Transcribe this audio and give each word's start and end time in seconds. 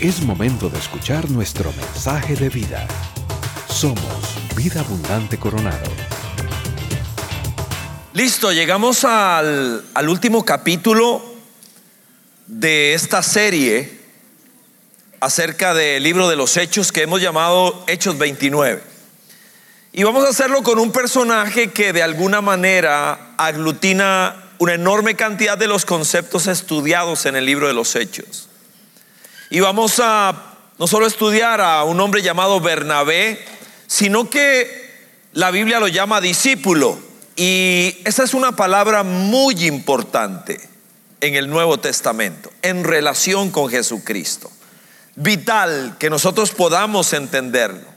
Es 0.00 0.22
momento 0.22 0.70
de 0.70 0.78
escuchar 0.78 1.30
nuestro 1.30 1.70
mensaje 1.74 2.34
de 2.34 2.48
vida. 2.48 2.88
Somos 3.68 4.34
Vida 4.56 4.80
Abundante 4.80 5.38
Coronado. 5.38 5.90
Listo, 8.14 8.50
llegamos 8.50 9.04
al, 9.04 9.84
al 9.92 10.08
último 10.08 10.42
capítulo 10.42 11.22
de 12.46 12.94
esta 12.94 13.22
serie 13.22 14.00
acerca 15.20 15.74
del 15.74 16.02
libro 16.02 16.30
de 16.30 16.36
los 16.36 16.56
Hechos 16.56 16.92
que 16.92 17.02
hemos 17.02 17.20
llamado 17.20 17.84
Hechos 17.86 18.16
29. 18.16 18.82
Y 19.92 20.02
vamos 20.04 20.24
a 20.24 20.30
hacerlo 20.30 20.62
con 20.62 20.78
un 20.78 20.92
personaje 20.92 21.72
que 21.72 21.92
de 21.92 22.02
alguna 22.02 22.40
manera 22.40 23.34
aglutina 23.36 24.50
una 24.56 24.72
enorme 24.72 25.14
cantidad 25.14 25.58
de 25.58 25.66
los 25.66 25.84
conceptos 25.84 26.46
estudiados 26.46 27.26
en 27.26 27.36
el 27.36 27.44
libro 27.44 27.68
de 27.68 27.74
los 27.74 27.94
Hechos. 27.96 28.49
Y 29.52 29.58
vamos 29.58 30.00
a 30.00 30.32
no 30.78 30.86
solo 30.86 31.08
estudiar 31.08 31.60
a 31.60 31.82
un 31.82 31.98
hombre 32.00 32.22
llamado 32.22 32.60
Bernabé, 32.60 33.44
sino 33.88 34.30
que 34.30 34.88
la 35.32 35.50
Biblia 35.50 35.80
lo 35.80 35.88
llama 35.88 36.20
discípulo. 36.20 36.96
Y 37.34 37.96
esa 38.04 38.22
es 38.22 38.32
una 38.32 38.54
palabra 38.54 39.02
muy 39.02 39.66
importante 39.66 40.60
en 41.20 41.34
el 41.34 41.50
Nuevo 41.50 41.80
Testamento, 41.80 42.52
en 42.62 42.84
relación 42.84 43.50
con 43.50 43.68
Jesucristo. 43.68 44.52
Vital 45.16 45.96
que 45.98 46.10
nosotros 46.10 46.52
podamos 46.52 47.12
entenderlo. 47.12 47.90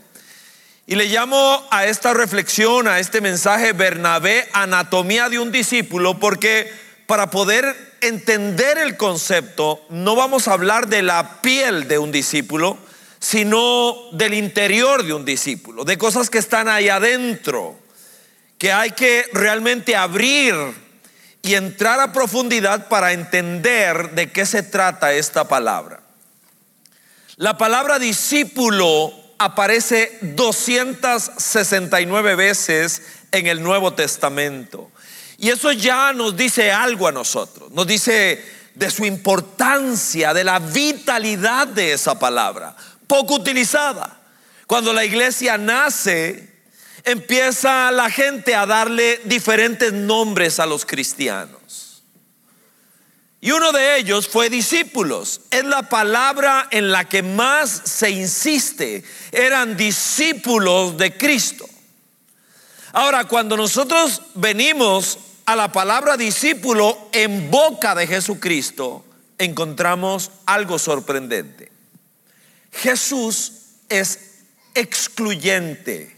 Y 0.88 0.96
le 0.96 1.06
llamo 1.06 1.68
a 1.70 1.86
esta 1.86 2.16
reflexión, 2.16 2.88
a 2.88 2.98
este 2.98 3.22
mensaje, 3.22 3.74
Bernabé, 3.74 4.50
anatomía 4.54 5.30
de 5.30 5.38
un 5.38 5.52
discípulo, 5.52 6.20
porque 6.20 6.72
para 7.06 7.30
poder 7.30 7.76
entender 8.02 8.78
el 8.78 8.98
concepto, 8.98 9.82
no 9.90 10.16
vamos 10.16 10.48
a 10.48 10.54
hablar 10.54 10.88
de 10.88 11.02
la 11.02 11.42
piel 11.42 11.88
de 11.88 11.98
un 11.98 12.12
discípulo, 12.12 12.78
sino 13.20 13.96
del 14.12 14.34
interior 14.34 15.04
de 15.04 15.14
un 15.14 15.26
discípulo, 15.26 15.86
de 15.86 15.98
cosas 15.98 16.30
que 16.30 16.38
están 16.38 16.68
ahí 16.68 16.90
adentro, 16.90 17.80
que 18.58 18.72
hay 18.72 18.92
que 18.92 19.26
realmente 19.34 19.96
abrir 19.96 20.56
y 21.42 21.56
entrar 21.56 22.00
a 22.00 22.14
profundidad 22.14 22.88
para 22.88 23.14
entender 23.14 24.12
de 24.12 24.32
qué 24.32 24.46
se 24.46 24.64
trata 24.64 25.14
esta 25.14 25.48
palabra. 25.48 26.02
La 27.36 27.58
palabra 27.58 28.00
discípulo 28.00 29.14
aparece 29.38 30.18
269 30.22 32.36
veces 32.36 33.02
en 33.32 33.48
el 33.48 33.64
Nuevo 33.64 33.94
Testamento. 33.94 34.92
Y 35.44 35.50
eso 35.50 35.74
ya 35.74 36.14
nos 36.14 36.38
dice 36.38 36.72
algo 36.72 37.06
a 37.06 37.12
nosotros, 37.12 37.70
nos 37.72 37.86
dice 37.86 38.42
de 38.76 38.90
su 38.90 39.04
importancia, 39.04 40.34
de 40.34 40.46
la 40.46 40.60
vitalidad 40.60 41.68
de 41.68 41.92
esa 41.92 42.18
palabra, 42.18 42.74
poco 43.08 43.36
utilizada. 43.36 44.22
Cuando 44.68 44.94
la 44.94 45.04
iglesia 45.04 45.58
nace, 45.58 46.50
empieza 47.04 47.92
la 47.92 48.10
gente 48.10 48.56
a 48.56 48.66
darle 48.66 49.20
diferentes 49.26 49.92
nombres 49.92 50.62
a 50.62 50.66
los 50.66 50.86
cristianos. 50.86 52.04
Y 53.42 53.52
uno 53.52 53.74
de 53.74 53.98
ellos 53.98 54.30
fue 54.30 54.50
discípulos. 54.50 55.42
Es 55.52 55.66
la 55.66 55.90
palabra 55.90 56.70
en 56.72 56.90
la 56.90 57.10
que 57.10 57.22
más 57.22 57.82
se 57.84 58.12
insiste. 58.12 59.04
Eran 59.34 59.76
discípulos 59.76 60.96
de 60.96 61.18
Cristo. 61.18 61.68
Ahora, 62.94 63.26
cuando 63.26 63.58
nosotros 63.58 64.22
venimos 64.36 65.18
a 65.46 65.56
la 65.56 65.72
palabra 65.72 66.18
discípulo 66.18 67.10
en 67.12 67.52
boca 67.52 67.96
de 67.96 68.08
Jesucristo, 68.08 69.06
encontramos 69.38 70.32
algo 70.46 70.80
sorprendente. 70.80 71.72
Jesús 72.72 73.52
es 73.90 74.20
excluyente 74.74 76.16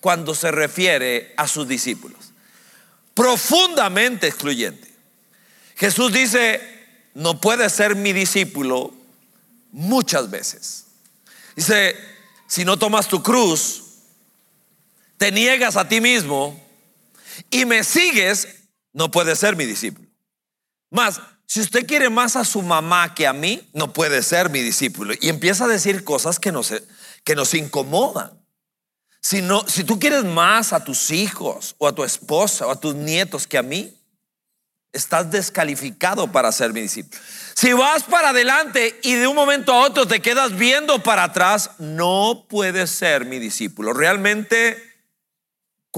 cuando 0.00 0.34
se 0.34 0.50
refiere 0.50 1.34
a 1.36 1.48
sus 1.48 1.66
discípulos. 1.66 2.32
Profundamente 3.14 4.28
excluyente. 4.28 4.88
Jesús 5.76 6.12
dice, 6.12 6.60
no 7.14 7.40
puedes 7.40 7.72
ser 7.72 7.96
mi 7.96 8.12
discípulo 8.12 8.92
muchas 9.72 10.30
veces. 10.30 10.86
Dice, 11.56 11.96
si 12.46 12.64
no 12.64 12.78
tomas 12.78 13.08
tu 13.08 13.22
cruz, 13.22 13.84
te 15.16 15.32
niegas 15.32 15.76
a 15.76 15.88
ti 15.88 16.00
mismo 16.00 16.58
y 17.50 17.64
me 17.64 17.84
sigues, 17.84 18.57
no 18.92 19.10
puede 19.10 19.36
ser 19.36 19.56
mi 19.56 19.64
discípulo. 19.64 20.08
Más, 20.90 21.20
si 21.46 21.60
usted 21.60 21.86
quiere 21.86 22.10
más 22.10 22.36
a 22.36 22.44
su 22.44 22.62
mamá 22.62 23.14
que 23.14 23.26
a 23.26 23.32
mí, 23.32 23.68
no 23.72 23.92
puede 23.92 24.22
ser 24.22 24.50
mi 24.50 24.60
discípulo. 24.60 25.14
Y 25.20 25.28
empieza 25.28 25.64
a 25.64 25.68
decir 25.68 26.04
cosas 26.04 26.38
que 26.38 26.52
nos, 26.52 26.72
que 27.24 27.34
nos 27.34 27.54
incomodan. 27.54 28.38
Si, 29.20 29.42
no, 29.42 29.66
si 29.66 29.84
tú 29.84 29.98
quieres 29.98 30.24
más 30.24 30.72
a 30.72 30.84
tus 30.84 31.10
hijos 31.10 31.74
o 31.78 31.88
a 31.88 31.94
tu 31.94 32.04
esposa 32.04 32.66
o 32.66 32.70
a 32.70 32.80
tus 32.80 32.94
nietos 32.94 33.46
que 33.46 33.58
a 33.58 33.62
mí, 33.62 33.94
estás 34.92 35.30
descalificado 35.30 36.30
para 36.32 36.52
ser 36.52 36.72
mi 36.72 36.80
discípulo. 36.80 37.20
Si 37.54 37.72
vas 37.72 38.04
para 38.04 38.30
adelante 38.30 38.98
y 39.02 39.14
de 39.14 39.26
un 39.26 39.34
momento 39.34 39.72
a 39.72 39.84
otro 39.84 40.06
te 40.06 40.20
quedas 40.20 40.56
viendo 40.56 41.02
para 41.02 41.24
atrás, 41.24 41.70
no 41.78 42.46
puedes 42.48 42.90
ser 42.90 43.24
mi 43.24 43.38
discípulo. 43.38 43.92
Realmente 43.92 44.87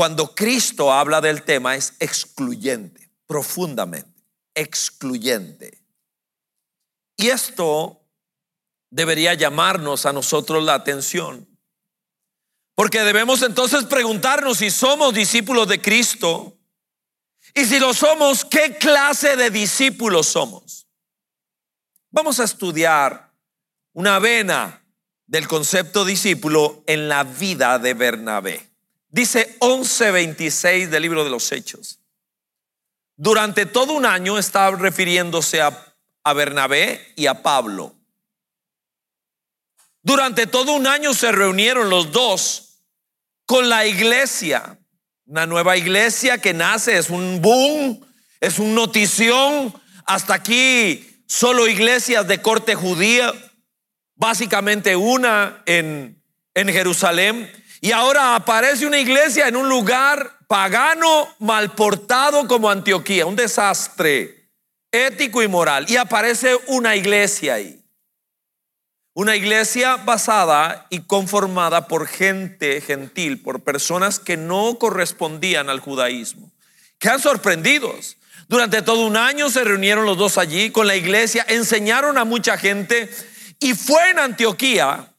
cuando 0.00 0.34
Cristo 0.34 0.90
habla 0.90 1.20
del 1.20 1.42
tema 1.42 1.76
es 1.76 1.92
excluyente, 2.00 3.10
profundamente, 3.26 4.24
excluyente. 4.54 5.84
Y 7.18 7.28
esto 7.28 8.00
debería 8.88 9.34
llamarnos 9.34 10.06
a 10.06 10.14
nosotros 10.14 10.64
la 10.64 10.72
atención. 10.72 11.46
Porque 12.74 13.00
debemos 13.00 13.42
entonces 13.42 13.84
preguntarnos 13.84 14.56
si 14.56 14.70
somos 14.70 15.12
discípulos 15.12 15.68
de 15.68 15.82
Cristo 15.82 16.58
y 17.54 17.66
si 17.66 17.78
lo 17.78 17.92
somos, 17.92 18.46
¿qué 18.46 18.78
clase 18.78 19.36
de 19.36 19.50
discípulos 19.50 20.28
somos? 20.28 20.88
Vamos 22.10 22.40
a 22.40 22.44
estudiar 22.44 23.34
una 23.92 24.18
vena 24.18 24.82
del 25.26 25.46
concepto 25.46 26.06
discípulo 26.06 26.84
en 26.86 27.10
la 27.10 27.22
vida 27.24 27.78
de 27.78 27.92
Bernabé. 27.92 28.69
Dice 29.10 29.56
11:26 29.58 30.88
del 30.88 31.02
libro 31.02 31.24
de 31.24 31.30
los 31.30 31.50
Hechos. 31.50 31.98
Durante 33.16 33.66
todo 33.66 33.92
un 33.92 34.06
año 34.06 34.38
estaba 34.38 34.76
refiriéndose 34.76 35.60
a, 35.60 35.94
a 36.22 36.32
Bernabé 36.32 37.12
y 37.16 37.26
a 37.26 37.42
Pablo. 37.42 37.94
Durante 40.02 40.46
todo 40.46 40.72
un 40.72 40.86
año 40.86 41.12
se 41.12 41.30
reunieron 41.32 41.90
los 41.90 42.12
dos 42.12 42.82
con 43.46 43.68
la 43.68 43.84
iglesia. 43.84 44.78
Una 45.26 45.44
nueva 45.44 45.76
iglesia 45.76 46.38
que 46.38 46.54
nace, 46.54 46.96
es 46.96 47.10
un 47.10 47.42
boom, 47.42 48.00
es 48.40 48.58
un 48.58 48.74
notición. 48.74 49.74
Hasta 50.06 50.34
aquí 50.34 51.22
solo 51.26 51.68
iglesias 51.68 52.26
de 52.26 52.40
corte 52.40 52.74
judía, 52.74 53.32
básicamente 54.14 54.96
una 54.96 55.62
en, 55.66 56.22
en 56.54 56.68
Jerusalén. 56.68 57.50
Y 57.80 57.92
ahora 57.92 58.34
aparece 58.34 58.86
una 58.86 58.98
iglesia 58.98 59.48
en 59.48 59.56
un 59.56 59.68
lugar 59.68 60.38
pagano, 60.46 61.28
mal 61.38 61.72
portado 61.74 62.46
como 62.46 62.68
Antioquía, 62.68 63.24
un 63.24 63.36
desastre 63.36 64.50
ético 64.92 65.42
y 65.42 65.48
moral. 65.48 65.86
Y 65.88 65.96
aparece 65.96 66.56
una 66.66 66.94
iglesia 66.94 67.54
ahí. 67.54 67.82
Una 69.14 69.34
iglesia 69.34 69.96
basada 69.96 70.86
y 70.90 71.00
conformada 71.00 71.88
por 71.88 72.06
gente 72.06 72.80
gentil, 72.80 73.42
por 73.42 73.62
personas 73.62 74.18
que 74.18 74.36
no 74.36 74.78
correspondían 74.78 75.68
al 75.70 75.80
judaísmo. 75.80 76.52
Quedan 76.98 77.20
sorprendidos. 77.20 78.18
Durante 78.48 78.82
todo 78.82 79.06
un 79.06 79.16
año 79.16 79.48
se 79.48 79.64
reunieron 79.64 80.04
los 80.04 80.18
dos 80.18 80.36
allí 80.36 80.70
con 80.70 80.86
la 80.86 80.96
iglesia, 80.96 81.46
enseñaron 81.48 82.18
a 82.18 82.24
mucha 82.24 82.58
gente 82.58 83.10
y 83.58 83.74
fue 83.74 84.10
en 84.10 84.18
Antioquía 84.18 85.09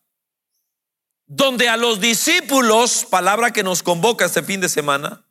donde 1.33 1.69
a 1.69 1.78
los 1.78 2.01
discípulos, 2.01 3.07
palabra 3.10 3.51
que 3.51 3.63
nos 3.63 3.83
convoca 3.83 4.25
este 4.25 4.44
fin 4.44 4.60
de 4.60 4.68
semana, 4.68 5.24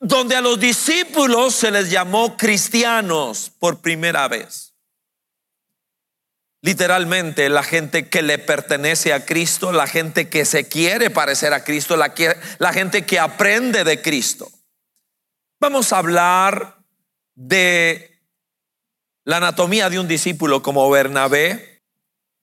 donde 0.00 0.36
a 0.36 0.42
los 0.42 0.60
discípulos 0.60 1.54
se 1.54 1.70
les 1.70 1.90
llamó 1.90 2.36
cristianos 2.36 3.50
por 3.58 3.80
primera 3.80 4.28
vez. 4.28 4.74
Literalmente 6.60 7.48
la 7.48 7.62
gente 7.62 8.10
que 8.10 8.20
le 8.20 8.38
pertenece 8.38 9.14
a 9.14 9.24
Cristo, 9.24 9.72
la 9.72 9.86
gente 9.86 10.28
que 10.28 10.44
se 10.44 10.68
quiere 10.68 11.08
parecer 11.08 11.54
a 11.54 11.64
Cristo, 11.64 11.96
la, 11.96 12.72
gente 12.74 13.06
que 13.06 13.18
aprende 13.18 13.82
de 13.82 14.02
Cristo. 14.02 14.50
Vamos 15.58 15.90
a 15.94 15.98
hablar 15.98 16.84
de 17.34 18.20
la 19.24 19.38
anatomía 19.38 19.88
de 19.88 20.00
un 20.00 20.06
discípulo 20.06 20.62
como 20.62 20.90
Bernabé, 20.90 21.75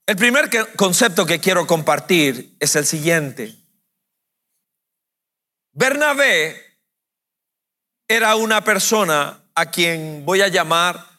el 0.05 0.15
primer 0.17 0.49
concepto 0.75 1.25
que 1.25 1.39
quiero 1.39 1.65
compartir 1.65 2.55
es 2.59 2.75
el 2.75 2.85
siguiente. 2.85 3.55
Bernabé 5.71 6.61
era 8.07 8.35
una 8.35 8.63
persona 8.63 9.43
a 9.55 9.71
quien 9.71 10.25
voy 10.25 10.41
a 10.41 10.49
llamar 10.49 11.13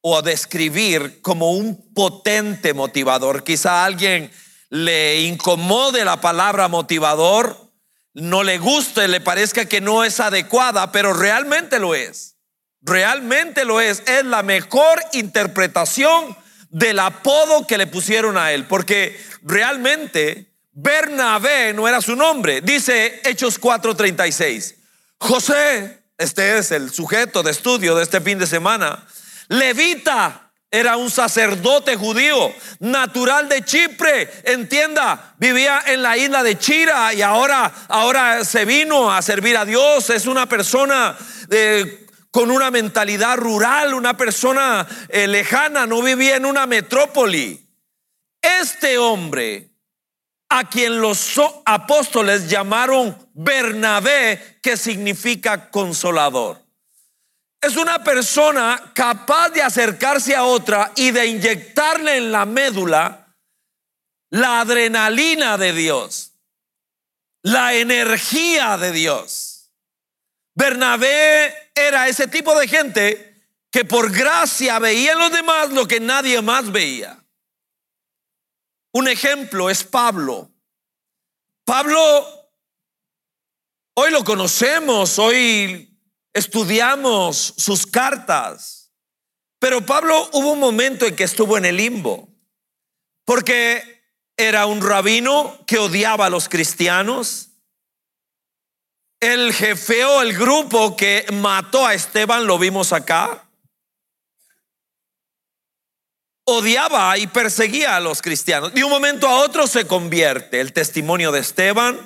o 0.00 0.18
a 0.18 0.22
describir 0.22 1.20
como 1.22 1.52
un 1.52 1.92
potente 1.92 2.74
motivador. 2.74 3.42
Quizá 3.42 3.82
a 3.82 3.84
alguien 3.86 4.30
le 4.68 5.22
incomode 5.22 6.04
la 6.04 6.20
palabra 6.20 6.68
motivador, 6.68 7.72
no 8.12 8.42
le 8.42 8.58
guste, 8.58 9.08
le 9.08 9.20
parezca 9.20 9.64
que 9.64 9.80
no 9.80 10.04
es 10.04 10.20
adecuada, 10.20 10.92
pero 10.92 11.14
realmente 11.14 11.78
lo 11.78 11.94
es. 11.94 12.36
Realmente 12.80 13.64
lo 13.64 13.80
es. 13.80 14.02
Es 14.06 14.24
la 14.24 14.42
mejor 14.42 15.00
interpretación 15.12 16.36
del 16.70 16.98
apodo 16.98 17.66
que 17.66 17.78
le 17.78 17.86
pusieron 17.86 18.36
a 18.36 18.52
él, 18.52 18.66
porque 18.66 19.18
realmente 19.42 20.52
Bernabé 20.72 21.72
no 21.72 21.88
era 21.88 22.00
su 22.00 22.14
nombre. 22.14 22.60
Dice 22.60 23.20
Hechos 23.24 23.58
4:36. 23.58 24.74
José, 25.18 26.02
este 26.16 26.58
es 26.58 26.70
el 26.70 26.90
sujeto 26.90 27.42
de 27.42 27.50
estudio 27.50 27.94
de 27.94 28.02
este 28.02 28.20
fin 28.20 28.38
de 28.38 28.46
semana, 28.46 29.06
levita, 29.48 30.48
era 30.70 30.98
un 30.98 31.10
sacerdote 31.10 31.96
judío, 31.96 32.52
natural 32.80 33.48
de 33.48 33.64
Chipre, 33.64 34.30
entienda, 34.44 35.34
vivía 35.38 35.82
en 35.86 36.02
la 36.02 36.18
isla 36.18 36.42
de 36.42 36.58
Chira 36.58 37.14
y 37.14 37.22
ahora, 37.22 37.72
ahora 37.88 38.44
se 38.44 38.66
vino 38.66 39.10
a 39.10 39.22
servir 39.22 39.56
a 39.56 39.64
Dios. 39.64 40.10
Es 40.10 40.26
una 40.26 40.46
persona 40.46 41.16
eh, 41.50 42.06
con 42.38 42.52
una 42.52 42.70
mentalidad 42.70 43.36
rural, 43.36 43.94
una 43.94 44.16
persona 44.16 44.86
eh, 45.08 45.26
lejana, 45.26 45.88
no 45.88 46.00
vivía 46.00 46.36
en 46.36 46.46
una 46.46 46.68
metrópoli. 46.68 47.68
Este 48.40 48.96
hombre, 48.96 49.70
a 50.48 50.68
quien 50.68 51.00
los 51.00 51.32
apóstoles 51.64 52.48
llamaron 52.48 53.28
Bernabé, 53.34 54.60
que 54.62 54.76
significa 54.76 55.68
consolador. 55.68 56.64
Es 57.60 57.76
una 57.76 58.04
persona 58.04 58.92
capaz 58.94 59.48
de 59.48 59.62
acercarse 59.62 60.36
a 60.36 60.44
otra 60.44 60.92
y 60.94 61.10
de 61.10 61.26
inyectarle 61.26 62.18
en 62.18 62.30
la 62.30 62.46
médula 62.46 63.34
la 64.30 64.60
adrenalina 64.60 65.58
de 65.58 65.72
Dios, 65.72 66.34
la 67.42 67.74
energía 67.74 68.78
de 68.78 68.92
Dios. 68.92 69.47
Bernabé 70.58 71.70
era 71.72 72.08
ese 72.08 72.26
tipo 72.26 72.58
de 72.58 72.66
gente 72.66 73.46
que 73.70 73.84
por 73.84 74.10
gracia 74.10 74.80
veía 74.80 75.12
en 75.12 75.18
los 75.20 75.30
demás 75.30 75.70
lo 75.70 75.86
que 75.86 76.00
nadie 76.00 76.42
más 76.42 76.72
veía. 76.72 77.24
Un 78.90 79.06
ejemplo 79.06 79.70
es 79.70 79.84
Pablo. 79.84 80.50
Pablo, 81.64 82.50
hoy 83.94 84.10
lo 84.10 84.24
conocemos, 84.24 85.20
hoy 85.20 85.96
estudiamos 86.32 87.54
sus 87.56 87.86
cartas. 87.86 88.92
Pero 89.60 89.86
Pablo 89.86 90.28
hubo 90.32 90.54
un 90.54 90.58
momento 90.58 91.06
en 91.06 91.14
que 91.14 91.22
estuvo 91.22 91.56
en 91.56 91.66
el 91.66 91.76
limbo, 91.76 92.34
porque 93.24 94.02
era 94.36 94.66
un 94.66 94.82
rabino 94.82 95.56
que 95.68 95.78
odiaba 95.78 96.26
a 96.26 96.30
los 96.30 96.48
cristianos. 96.48 97.47
El 99.20 99.52
jefeo, 99.52 100.22
el 100.22 100.36
grupo 100.36 100.96
que 100.96 101.26
mató 101.32 101.86
a 101.86 101.94
Esteban, 101.94 102.46
lo 102.46 102.58
vimos 102.58 102.92
acá, 102.92 103.48
odiaba 106.44 107.18
y 107.18 107.26
perseguía 107.26 107.96
a 107.96 108.00
los 108.00 108.22
cristianos. 108.22 108.72
De 108.72 108.84
un 108.84 108.90
momento 108.90 109.26
a 109.26 109.40
otro 109.40 109.66
se 109.66 109.86
convierte 109.86 110.60
el 110.60 110.72
testimonio 110.72 111.32
de 111.32 111.40
Esteban, 111.40 111.98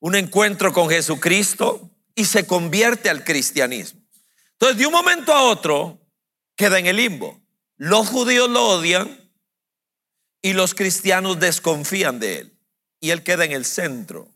un 0.00 0.16
encuentro 0.16 0.72
con 0.72 0.88
Jesucristo, 0.88 1.90
y 2.18 2.24
se 2.24 2.46
convierte 2.46 3.08
al 3.08 3.22
cristianismo. 3.22 4.00
Entonces, 4.52 4.76
de 4.78 4.86
un 4.86 4.92
momento 4.92 5.32
a 5.32 5.42
otro, 5.42 6.00
queda 6.56 6.80
en 6.80 6.86
el 6.86 6.96
limbo. 6.96 7.40
Los 7.76 8.08
judíos 8.08 8.50
lo 8.50 8.66
odian 8.66 9.30
y 10.42 10.52
los 10.52 10.74
cristianos 10.74 11.38
desconfían 11.38 12.18
de 12.18 12.38
él. 12.40 12.58
Y 12.98 13.10
él 13.10 13.22
queda 13.22 13.44
en 13.44 13.52
el 13.52 13.64
centro. 13.64 14.34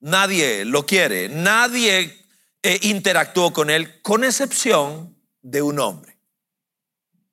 Nadie 0.00 0.64
lo 0.64 0.86
quiere, 0.86 1.28
nadie 1.28 2.24
eh, 2.62 2.78
interactuó 2.82 3.52
con 3.52 3.70
él, 3.70 4.00
con 4.02 4.24
excepción 4.24 5.16
de 5.42 5.62
un 5.62 5.80
hombre, 5.80 6.18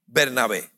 Bernabé. 0.05 0.69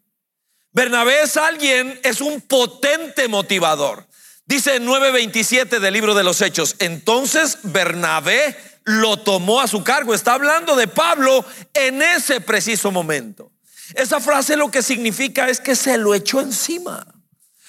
Bernabé 0.72 1.24
es 1.24 1.38
alguien, 1.38 2.00
es 2.04 2.22
un 2.22 2.42
potente 2.42 3.28
motivador. 3.28 4.08
Dice 4.46 4.80
9:27 4.80 5.80
del 5.80 5.94
libro 5.94 6.14
de 6.14 6.24
los 6.24 6.42
Hechos, 6.42 6.76
entonces 6.80 7.60
Bernabé 7.64 8.56
lo 8.84 9.18
tomó 9.18 9.60
a 9.60 9.68
su 9.68 9.84
cargo. 9.84 10.14
Está 10.14 10.34
hablando 10.34 10.76
de 10.76 10.88
Pablo 10.88 11.44
en 11.74 12.02
ese 12.02 12.42
preciso 12.42 12.92
momento. 12.92 13.52
Esa 13.96 14.20
frase 14.20 14.56
lo 14.56 14.72
que 14.72 14.82
significa 14.82 15.50
es 15.50 15.60
que 15.60 15.76
se 15.76 15.98
lo 15.98 16.14
echó 16.14 16.40
encima. 16.40 17.06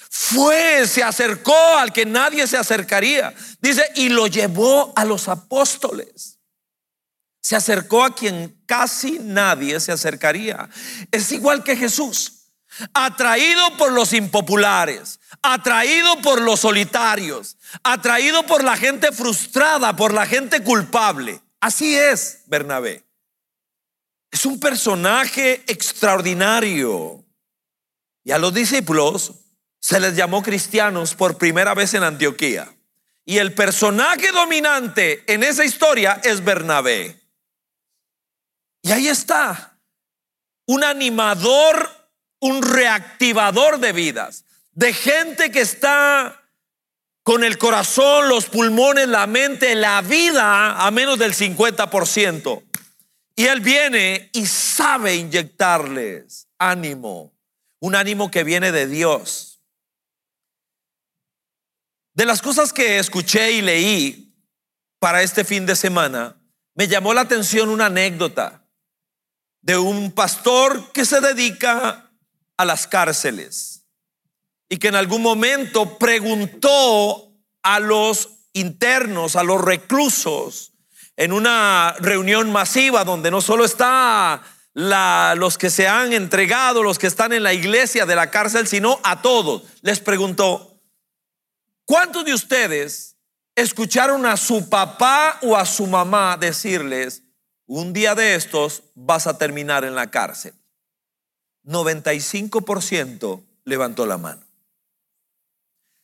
Fue, 0.09 0.87
se 0.87 1.03
acercó 1.03 1.77
al 1.77 1.93
que 1.93 2.05
nadie 2.05 2.47
se 2.47 2.57
acercaría. 2.57 3.33
Dice, 3.61 3.85
y 3.95 4.09
lo 4.09 4.27
llevó 4.27 4.91
a 4.95 5.05
los 5.05 5.27
apóstoles. 5.27 6.39
Se 7.41 7.55
acercó 7.55 8.03
a 8.03 8.15
quien 8.15 8.59
casi 8.65 9.19
nadie 9.19 9.79
se 9.79 9.91
acercaría. 9.91 10.67
Es 11.11 11.31
igual 11.31 11.63
que 11.63 11.77
Jesús 11.77 12.39
atraído 12.93 13.77
por 13.77 13.91
los 13.91 14.13
impopulares, 14.13 15.19
atraído 15.41 16.21
por 16.21 16.41
los 16.41 16.61
solitarios, 16.61 17.57
atraído 17.83 18.45
por 18.45 18.63
la 18.63 18.77
gente 18.77 19.11
frustrada, 19.11 19.95
por 19.95 20.13
la 20.13 20.25
gente 20.25 20.63
culpable. 20.63 21.41
Así 21.59 21.95
es 21.95 22.43
Bernabé. 22.47 23.03
Es 24.31 24.45
un 24.45 24.59
personaje 24.59 25.63
extraordinario. 25.67 27.25
Y 28.23 28.31
a 28.31 28.37
los 28.37 28.53
discípulos 28.53 29.33
se 29.79 29.99
les 29.99 30.15
llamó 30.15 30.43
cristianos 30.43 31.15
por 31.15 31.37
primera 31.37 31.73
vez 31.73 31.93
en 31.93 32.03
Antioquía. 32.03 32.73
Y 33.25 33.37
el 33.37 33.53
personaje 33.53 34.31
dominante 34.31 35.23
en 35.31 35.43
esa 35.43 35.63
historia 35.63 36.19
es 36.23 36.43
Bernabé. 36.43 37.19
Y 38.81 38.91
ahí 38.91 39.07
está, 39.07 39.77
un 40.65 40.83
animador 40.83 41.99
un 42.39 42.61
reactivador 42.61 43.79
de 43.79 43.91
vidas, 43.93 44.45
de 44.71 44.93
gente 44.93 45.51
que 45.51 45.61
está 45.61 46.43
con 47.23 47.43
el 47.43 47.57
corazón, 47.57 48.29
los 48.29 48.45
pulmones, 48.45 49.07
la 49.07 49.27
mente, 49.27 49.75
la 49.75 50.01
vida 50.01 50.85
a 50.85 50.91
menos 50.91 51.19
del 51.19 51.33
50%. 51.33 52.63
Y 53.35 53.45
Él 53.45 53.59
viene 53.61 54.29
y 54.33 54.45
sabe 54.47 55.15
inyectarles 55.15 56.47
ánimo, 56.57 57.33
un 57.79 57.95
ánimo 57.95 58.31
que 58.31 58.43
viene 58.43 58.71
de 58.71 58.87
Dios. 58.87 59.48
De 62.19 62.25
las 62.25 62.41
cosas 62.41 62.73
que 62.73 62.99
escuché 62.99 63.53
y 63.53 63.61
leí 63.61 64.35
para 64.99 65.23
este 65.23 65.45
fin 65.45 65.65
de 65.65 65.73
semana, 65.73 66.35
me 66.75 66.89
llamó 66.89 67.13
la 67.13 67.21
atención 67.21 67.69
una 67.69 67.85
anécdota 67.85 68.65
de 69.61 69.77
un 69.77 70.11
pastor 70.11 70.91
que 70.91 71.05
se 71.05 71.21
dedica 71.21 72.11
a 72.57 72.65
las 72.65 72.87
cárceles 72.87 73.85
y 74.67 74.75
que 74.79 74.89
en 74.89 74.95
algún 74.95 75.21
momento 75.21 75.97
preguntó 75.97 77.31
a 77.63 77.79
los 77.79 78.31
internos, 78.51 79.37
a 79.37 79.43
los 79.43 79.61
reclusos, 79.61 80.73
en 81.15 81.31
una 81.31 81.95
reunión 81.99 82.51
masiva 82.51 83.05
donde 83.05 83.31
no 83.31 83.39
solo 83.39 83.63
está 83.63 84.43
los 84.73 85.57
que 85.57 85.69
se 85.69 85.87
han 85.87 86.11
entregado, 86.11 86.83
los 86.83 86.99
que 86.99 87.07
están 87.07 87.31
en 87.31 87.43
la 87.43 87.53
iglesia 87.53 88.05
de 88.05 88.17
la 88.17 88.29
cárcel, 88.29 88.67
sino 88.67 88.99
a 89.03 89.21
todos. 89.21 89.63
Les 89.83 90.01
preguntó, 90.01 90.68
¿cuántos 91.89 92.23
de 92.23 92.35
ustedes 92.35 93.17
escucharon 93.55 94.27
a 94.27 94.37
su 94.37 94.69
papá 94.69 95.39
o 95.41 95.57
a 95.57 95.65
su 95.65 95.87
mamá 95.87 96.37
decirles, 96.37 97.23
un 97.65 97.93
día 97.93 98.13
de 98.13 98.35
estos 98.35 98.83
vas 98.93 99.25
a 99.25 99.39
terminar 99.39 99.83
en 99.83 99.95
la 99.95 100.11
cárcel? 100.11 100.53
95% 101.63 103.43
levantó 103.63 104.05
la 104.05 104.19
mano. 104.19 104.45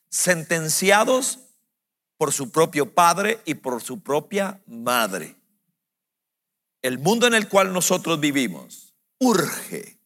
Sentenciados 0.10 1.38
por 2.18 2.34
su 2.34 2.50
propio 2.50 2.92
padre 2.92 3.40
y 3.46 3.54
por 3.54 3.80
su 3.84 4.02
propia 4.02 4.60
madre. 4.66 5.36
El 6.82 6.98
mundo 6.98 7.28
en 7.28 7.36
el 7.36 7.48
cual 7.48 7.74
nosotros 7.74 8.20
vivimos 8.20 8.96
urge 9.20 10.00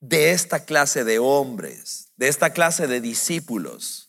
de 0.00 0.32
esta 0.32 0.66
clase 0.66 1.02
de 1.04 1.18
hombres, 1.18 2.12
de 2.16 2.28
esta 2.28 2.52
clase 2.52 2.86
de 2.86 3.00
discípulos, 3.00 4.05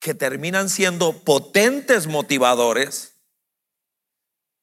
que 0.00 0.14
terminan 0.14 0.68
siendo 0.68 1.20
potentes 1.20 2.06
motivadores, 2.06 3.14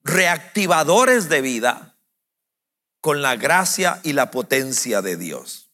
reactivadores 0.03 1.29
de 1.29 1.41
vida, 1.41 1.97
con 2.99 3.21
la 3.21 3.35
gracia 3.35 4.01
y 4.03 4.13
la 4.13 4.31
potencia 4.31 5.01
de 5.01 5.15
Dios. 5.15 5.69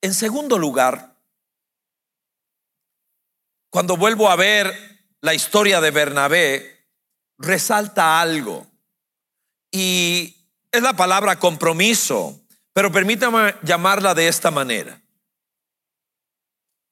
En 0.00 0.14
segundo 0.14 0.56
lugar, 0.56 1.16
cuando 3.70 3.96
vuelvo 3.96 4.30
a 4.30 4.36
ver 4.36 4.72
la 5.20 5.34
historia 5.34 5.80
de 5.80 5.90
Bernabé, 5.90 6.86
resalta 7.36 8.20
algo. 8.20 8.66
Y 9.70 10.36
es 10.70 10.82
la 10.82 10.94
palabra 10.94 11.38
compromiso, 11.38 12.40
pero 12.72 12.90
permítame 12.92 13.56
llamarla 13.62 14.14
de 14.14 14.28
esta 14.28 14.50
manera. 14.50 15.02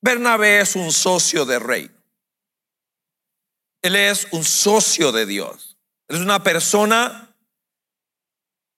Bernabé 0.06 0.60
es 0.60 0.76
un 0.76 0.92
socio 0.92 1.44
de 1.44 1.58
rey. 1.58 1.90
Él 3.82 3.96
es 3.96 4.28
un 4.30 4.44
socio 4.44 5.10
de 5.10 5.26
Dios. 5.26 5.78
es 6.06 6.20
una 6.20 6.44
persona 6.44 7.36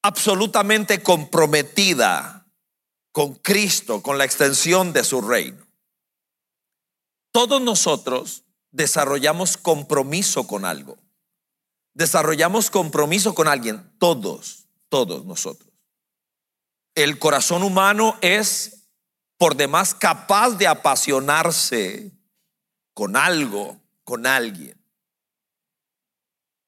absolutamente 0.00 1.02
comprometida 1.02 2.50
con 3.12 3.34
Cristo, 3.34 4.02
con 4.02 4.16
la 4.16 4.24
extensión 4.24 4.94
de 4.94 5.04
su 5.04 5.20
reino. 5.20 5.66
Todos 7.30 7.60
nosotros 7.60 8.44
desarrollamos 8.70 9.58
compromiso 9.58 10.46
con 10.46 10.64
algo. 10.64 10.96
Desarrollamos 11.92 12.70
compromiso 12.70 13.34
con 13.34 13.48
alguien. 13.48 13.94
Todos, 13.98 14.66
todos 14.88 15.26
nosotros. 15.26 15.74
El 16.94 17.18
corazón 17.18 17.64
humano 17.64 18.16
es 18.22 18.77
por 19.38 19.56
demás 19.56 19.94
capaz 19.94 20.50
de 20.58 20.66
apasionarse 20.66 22.12
con 22.92 23.16
algo, 23.16 23.80
con 24.02 24.26
alguien. 24.26 24.76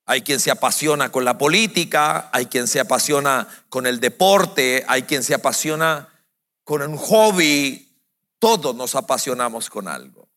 Hay 0.06 0.22
quien 0.22 0.40
se 0.40 0.50
apasiona 0.50 1.12
con 1.12 1.24
la 1.24 1.36
política, 1.36 2.30
hay 2.32 2.46
quien 2.46 2.68
se 2.68 2.80
apasiona 2.80 3.46
con 3.68 3.86
el 3.86 4.00
deporte, 4.00 4.84
hay 4.88 5.02
quien 5.02 5.22
se 5.22 5.34
apasiona 5.34 6.08
con 6.64 6.82
un 6.82 6.96
hobby. 6.96 7.88
Todos 8.38 8.74
nos 8.74 8.94
apasionamos 8.94 9.68
con 9.68 9.88
algo. 9.88 10.28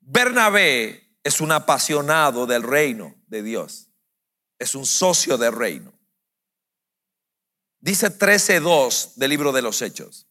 Bernabé 0.00 1.18
es 1.24 1.40
un 1.40 1.52
apasionado 1.52 2.46
del 2.46 2.62
reino 2.62 3.14
de 3.26 3.42
Dios. 3.42 3.88
Es 4.58 4.74
un 4.74 4.84
socio 4.84 5.38
del 5.38 5.52
reino. 5.52 5.92
Dice 7.80 8.08
13.2 8.16 9.14
del 9.14 9.30
libro 9.30 9.52
de 9.52 9.62
los 9.62 9.80
Hechos 9.80 10.29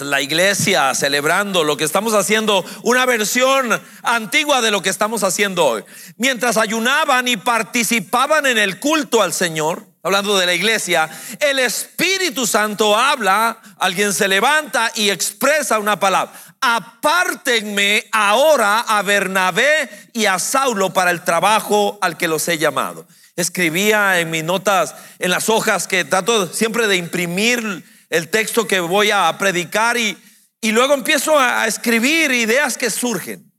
la 0.00 0.20
iglesia 0.20 0.94
celebrando 0.94 1.64
lo 1.64 1.76
que 1.76 1.84
estamos 1.84 2.14
haciendo, 2.14 2.64
una 2.82 3.04
versión 3.04 3.80
antigua 4.02 4.62
de 4.62 4.70
lo 4.70 4.82
que 4.82 4.88
estamos 4.88 5.22
haciendo 5.22 5.66
hoy. 5.66 5.84
Mientras 6.16 6.56
ayunaban 6.56 7.28
y 7.28 7.36
participaban 7.36 8.46
en 8.46 8.58
el 8.58 8.80
culto 8.80 9.22
al 9.22 9.32
Señor, 9.32 9.86
hablando 10.02 10.38
de 10.38 10.46
la 10.46 10.54
iglesia, 10.54 11.10
el 11.40 11.58
Espíritu 11.58 12.46
Santo 12.46 12.96
habla, 12.96 13.60
alguien 13.78 14.12
se 14.12 14.28
levanta 14.28 14.90
y 14.94 15.10
expresa 15.10 15.78
una 15.78 16.00
palabra. 16.00 16.32
Apártenme 16.60 18.06
ahora 18.12 18.80
a 18.80 19.02
Bernabé 19.02 19.90
y 20.12 20.26
a 20.26 20.38
Saulo 20.38 20.92
para 20.92 21.10
el 21.10 21.22
trabajo 21.22 21.98
al 22.00 22.16
que 22.16 22.28
los 22.28 22.46
he 22.48 22.56
llamado. 22.56 23.06
Escribía 23.36 24.20
en 24.20 24.30
mis 24.30 24.44
notas, 24.44 24.94
en 25.18 25.30
las 25.30 25.48
hojas 25.48 25.88
que 25.88 26.04
trato 26.04 26.46
siempre 26.46 26.86
de 26.86 26.96
imprimir 26.96 27.84
el 28.12 28.28
texto 28.28 28.68
que 28.68 28.78
voy 28.78 29.10
a 29.10 29.34
predicar 29.38 29.96
y, 29.96 30.16
y 30.60 30.70
luego 30.70 30.92
empiezo 30.92 31.38
a 31.38 31.66
escribir 31.66 32.30
ideas 32.30 32.76
que 32.76 32.90
surgen, 32.90 33.50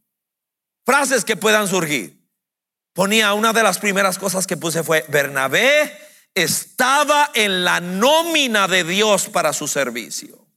frases 0.86 1.26
que 1.26 1.36
puedan 1.36 1.68
surgir. 1.68 2.24
Ponía 2.94 3.34
una 3.34 3.52
de 3.52 3.64
las 3.64 3.80
primeras 3.80 4.20
cosas 4.20 4.46
que 4.46 4.56
puse 4.56 4.84
fue, 4.84 5.04
Bernabé 5.10 5.92
estaba 6.36 7.32
en 7.34 7.64
la 7.64 7.80
nómina 7.80 8.68
de 8.68 8.84
Dios 8.84 9.28
para 9.28 9.54
su 9.54 9.68
servicio. 9.68 10.48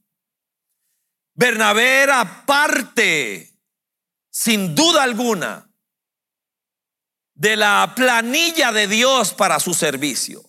Bernabé 1.34 2.02
era 2.02 2.44
parte, 2.44 3.50
sin 4.30 4.74
duda 4.74 5.04
alguna, 5.04 5.70
de 7.34 7.56
la 7.56 7.94
planilla 7.96 8.72
de 8.72 8.88
Dios 8.88 9.32
para 9.32 9.58
su 9.58 9.72
servicio. 9.72 10.42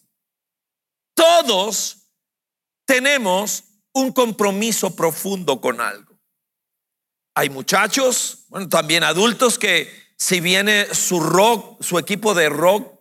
Todos 1.13 2.06
tenemos 2.88 3.65
un 3.94 4.12
compromiso 4.12 4.96
profundo 4.96 5.62
con 5.62 5.79
algo. 5.82 6.17
Hay 7.36 7.51
muchachos, 7.51 8.46
bueno, 8.48 8.67
también 8.67 9.03
adultos 9.03 9.60
que 9.60 9.91
si 10.15 10.39
viene 10.39 10.88
su 10.96 11.20
rock, 11.20 11.84
su 11.84 12.00
equipo 12.00 12.34
de 12.34 12.50
rock, 12.50 12.98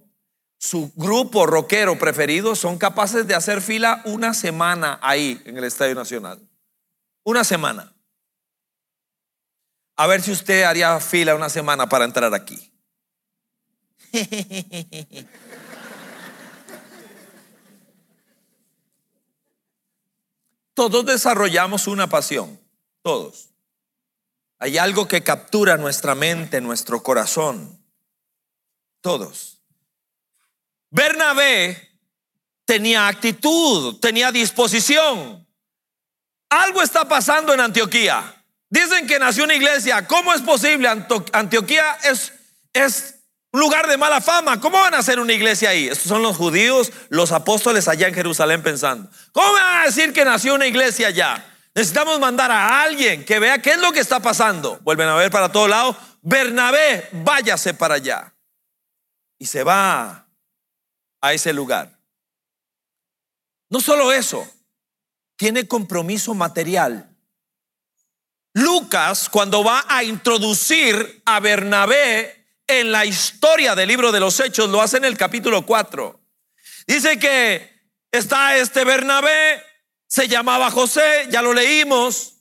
su 0.58 0.92
grupo 0.94 1.46
rockero 1.46 1.98
preferido, 1.98 2.54
son 2.54 2.76
capaces 2.76 3.26
de 3.26 3.34
hacer 3.34 3.62
fila 3.62 4.02
una 4.04 4.34
semana 4.34 4.98
ahí 5.00 5.40
en 5.46 5.56
el 5.56 5.64
Estadio 5.64 5.94
Nacional. 5.94 6.46
Una 7.24 7.44
semana. 7.44 7.94
A 9.96 10.06
ver 10.06 10.20
si 10.20 10.32
usted 10.32 10.64
haría 10.64 10.98
fila 11.00 11.34
una 11.34 11.48
semana 11.48 11.88
para 11.88 12.04
entrar 12.04 12.34
aquí. 12.34 12.72
Todos 20.76 21.06
desarrollamos 21.06 21.86
una 21.86 22.06
pasión, 22.06 22.60
todos. 23.00 23.48
Hay 24.58 24.76
algo 24.76 25.08
que 25.08 25.22
captura 25.22 25.78
nuestra 25.78 26.14
mente, 26.14 26.60
nuestro 26.60 27.02
corazón, 27.02 27.82
todos. 29.00 29.62
Bernabé 30.90 31.98
tenía 32.66 33.08
actitud, 33.08 33.98
tenía 34.00 34.30
disposición. 34.30 35.48
Algo 36.50 36.82
está 36.82 37.08
pasando 37.08 37.54
en 37.54 37.60
Antioquía. 37.60 38.44
Dicen 38.68 39.06
que 39.06 39.18
nació 39.18 39.44
una 39.44 39.54
iglesia. 39.54 40.06
¿Cómo 40.06 40.34
es 40.34 40.42
posible? 40.42 40.88
Antioquía 41.32 41.96
es, 42.04 42.34
es 42.74 43.15
lugar 43.52 43.86
de 43.88 43.96
mala 43.96 44.20
fama. 44.20 44.60
¿Cómo 44.60 44.78
van 44.78 44.94
a 44.94 44.98
hacer 44.98 45.18
una 45.20 45.32
iglesia 45.32 45.70
ahí? 45.70 45.88
Estos 45.88 46.08
son 46.08 46.22
los 46.22 46.36
judíos, 46.36 46.92
los 47.08 47.32
apóstoles 47.32 47.88
allá 47.88 48.08
en 48.08 48.14
Jerusalén 48.14 48.62
pensando. 48.62 49.10
¿Cómo 49.32 49.52
van 49.52 49.82
a 49.82 49.84
decir 49.86 50.12
que 50.12 50.24
nació 50.24 50.54
una 50.54 50.66
iglesia 50.66 51.08
allá? 51.08 51.44
Necesitamos 51.74 52.18
mandar 52.18 52.50
a 52.50 52.82
alguien 52.82 53.24
que 53.24 53.38
vea 53.38 53.60
qué 53.60 53.72
es 53.72 53.78
lo 53.78 53.92
que 53.92 54.00
está 54.00 54.20
pasando. 54.20 54.78
Vuelven 54.82 55.08
a 55.08 55.14
ver 55.14 55.30
para 55.30 55.52
todos 55.52 55.68
lados. 55.68 55.96
Bernabé, 56.22 57.08
váyase 57.12 57.74
para 57.74 57.96
allá. 57.96 58.34
Y 59.38 59.46
se 59.46 59.62
va 59.62 60.26
a 61.20 61.32
ese 61.32 61.52
lugar. 61.52 61.98
No 63.68 63.80
solo 63.80 64.12
eso, 64.12 64.48
tiene 65.36 65.68
compromiso 65.68 66.34
material. 66.34 67.14
Lucas, 68.54 69.28
cuando 69.28 69.62
va 69.62 69.84
a 69.86 70.02
introducir 70.02 71.22
a 71.26 71.40
Bernabé 71.40 72.35
en 72.66 72.92
la 72.92 73.04
historia 73.04 73.74
del 73.74 73.88
libro 73.88 74.12
de 74.12 74.20
los 74.20 74.40
Hechos, 74.40 74.68
lo 74.68 74.82
hace 74.82 74.96
en 74.96 75.04
el 75.04 75.16
capítulo 75.16 75.64
4. 75.64 76.20
Dice 76.86 77.18
que 77.18 77.70
está 78.10 78.56
este 78.56 78.84
Bernabé, 78.84 79.62
se 80.06 80.28
llamaba 80.28 80.70
José, 80.70 81.26
ya 81.30 81.42
lo 81.42 81.52
leímos. 81.52 82.34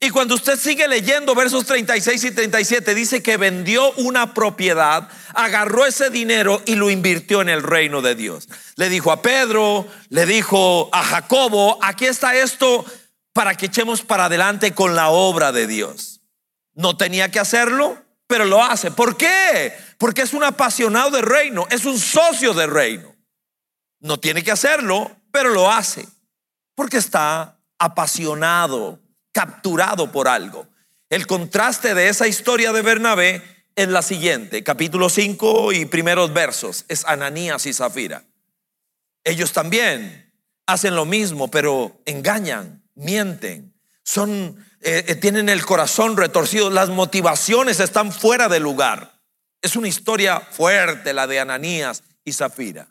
Y 0.00 0.10
cuando 0.10 0.36
usted 0.36 0.56
sigue 0.56 0.86
leyendo 0.86 1.34
versos 1.34 1.66
36 1.66 2.22
y 2.22 2.30
37, 2.30 2.94
dice 2.94 3.20
que 3.20 3.36
vendió 3.36 3.90
una 3.94 4.32
propiedad, 4.32 5.08
agarró 5.34 5.86
ese 5.86 6.10
dinero 6.10 6.62
y 6.66 6.76
lo 6.76 6.88
invirtió 6.88 7.42
en 7.42 7.48
el 7.48 7.64
reino 7.64 8.00
de 8.00 8.14
Dios. 8.14 8.48
Le 8.76 8.88
dijo 8.88 9.10
a 9.10 9.22
Pedro, 9.22 9.88
le 10.08 10.24
dijo 10.24 10.88
a 10.92 11.02
Jacobo, 11.02 11.78
aquí 11.82 12.06
está 12.06 12.36
esto 12.36 12.84
para 13.32 13.56
que 13.56 13.66
echemos 13.66 14.02
para 14.02 14.26
adelante 14.26 14.72
con 14.72 14.94
la 14.94 15.08
obra 15.08 15.50
de 15.50 15.66
Dios. 15.66 16.20
No 16.74 16.96
tenía 16.96 17.32
que 17.32 17.40
hacerlo, 17.40 17.98
pero 18.28 18.44
lo 18.44 18.62
hace. 18.62 18.92
¿Por 18.92 19.16
qué? 19.16 19.72
Porque 19.96 20.22
es 20.22 20.32
un 20.32 20.44
apasionado 20.44 21.10
del 21.10 21.24
reino, 21.24 21.66
es 21.70 21.84
un 21.84 21.98
socio 21.98 22.54
del 22.54 22.70
reino. 22.70 23.16
No 23.98 24.20
tiene 24.20 24.44
que 24.44 24.52
hacerlo, 24.52 25.10
pero 25.32 25.48
lo 25.48 25.68
hace. 25.68 26.06
Porque 26.76 26.98
está 26.98 27.58
apasionado, 27.78 29.00
capturado 29.32 30.12
por 30.12 30.28
algo. 30.28 30.68
El 31.08 31.26
contraste 31.26 31.94
de 31.94 32.08
esa 32.08 32.28
historia 32.28 32.72
de 32.72 32.82
Bernabé 32.82 33.42
es 33.74 33.88
la 33.88 34.02
siguiente, 34.02 34.62
capítulo 34.62 35.08
5 35.08 35.72
y 35.72 35.86
primeros 35.86 36.32
versos, 36.32 36.84
es 36.88 37.04
Ananías 37.06 37.64
y 37.64 37.72
Zafira. 37.72 38.24
Ellos 39.24 39.52
también 39.52 40.34
hacen 40.66 40.94
lo 40.94 41.06
mismo, 41.06 41.50
pero 41.50 42.02
engañan, 42.04 42.84
mienten, 42.94 43.74
son 44.02 44.67
eh, 44.80 45.04
eh, 45.08 45.14
tienen 45.16 45.48
el 45.48 45.64
corazón 45.64 46.16
retorcido, 46.16 46.70
las 46.70 46.88
motivaciones 46.88 47.80
están 47.80 48.12
fuera 48.12 48.48
de 48.48 48.60
lugar. 48.60 49.20
Es 49.60 49.74
una 49.74 49.88
historia 49.88 50.40
fuerte 50.40 51.12
la 51.12 51.26
de 51.26 51.40
Ananías 51.40 52.04
y 52.24 52.32
Zafira. 52.32 52.88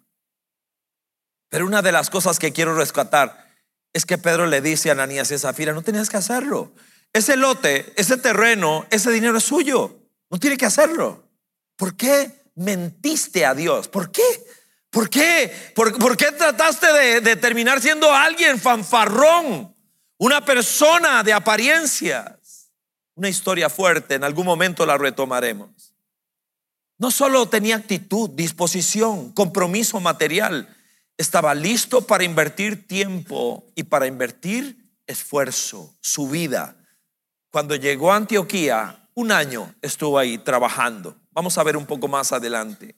Pero 1.50 1.66
una 1.66 1.82
de 1.82 1.94
las 1.94 2.10
cosas 2.10 2.40
que 2.40 2.52
quiero 2.52 2.76
rescatar 2.76 3.48
es 3.94 4.06
que 4.06 4.18
Pedro 4.18 4.48
le 4.48 4.62
dice 4.62 4.90
a 4.90 4.94
Ananías 4.94 5.32
y 5.32 5.38
Zafira, 5.38 5.72
no 5.72 5.82
tenías 5.82 6.10
que 6.10 6.18
hacerlo. 6.18 6.74
Ese 7.14 7.38
lote, 7.38 7.94
ese 7.96 8.18
terreno, 8.18 8.86
ese 8.90 9.12
dinero 9.12 9.38
es 9.38 9.46
suyo. 9.46 9.98
No 10.30 10.40
tiene 10.40 10.58
que 10.58 10.66
hacerlo. 10.66 11.24
¿Por 11.78 11.96
qué 11.96 12.44
mentiste 12.56 13.46
a 13.46 13.54
Dios? 13.54 13.88
¿Por 13.88 14.12
qué? 14.12 14.24
¿Por 14.90 15.10
qué? 15.10 15.72
¿Por, 15.74 16.18
qué 16.18 16.32
trataste 16.34 16.92
de, 16.92 17.22
de 17.22 17.36
terminar 17.38 17.82
siendo 17.82 18.12
alguien 18.12 18.60
fanfarrón? 18.60 19.77
Una 20.18 20.44
persona 20.44 21.24
de 21.24 21.34
apariencias. 21.34 22.72
Una 23.14 23.30
historia 23.30 23.70
fuerte, 23.70 24.16
en 24.16 24.24
algún 24.24 24.46
momento 24.46 24.86
la 24.86 24.98
retomaremos. 24.98 25.94
No 26.98 27.12
solo 27.12 27.48
tenía 27.48 27.76
actitud, 27.76 28.30
disposición, 28.32 29.32
compromiso 29.32 30.00
material, 30.00 30.76
estaba 31.18 31.54
listo 31.54 32.06
para 32.06 32.24
invertir 32.24 32.88
tiempo 32.88 33.72
y 33.76 33.84
para 33.84 34.08
invertir 34.08 34.92
esfuerzo, 35.06 35.96
su 36.02 36.28
vida. 36.28 36.76
Cuando 37.52 37.76
llegó 37.76 38.12
a 38.12 38.18
Antioquía, 38.18 39.10
un 39.14 39.32
año 39.32 39.74
estuvo 39.82 40.18
ahí 40.18 40.38
trabajando. 40.40 41.16
Vamos 41.32 41.58
a 41.58 41.64
ver 41.64 41.78
un 41.78 41.86
poco 41.86 42.08
más 42.08 42.32
adelante. 42.32 42.96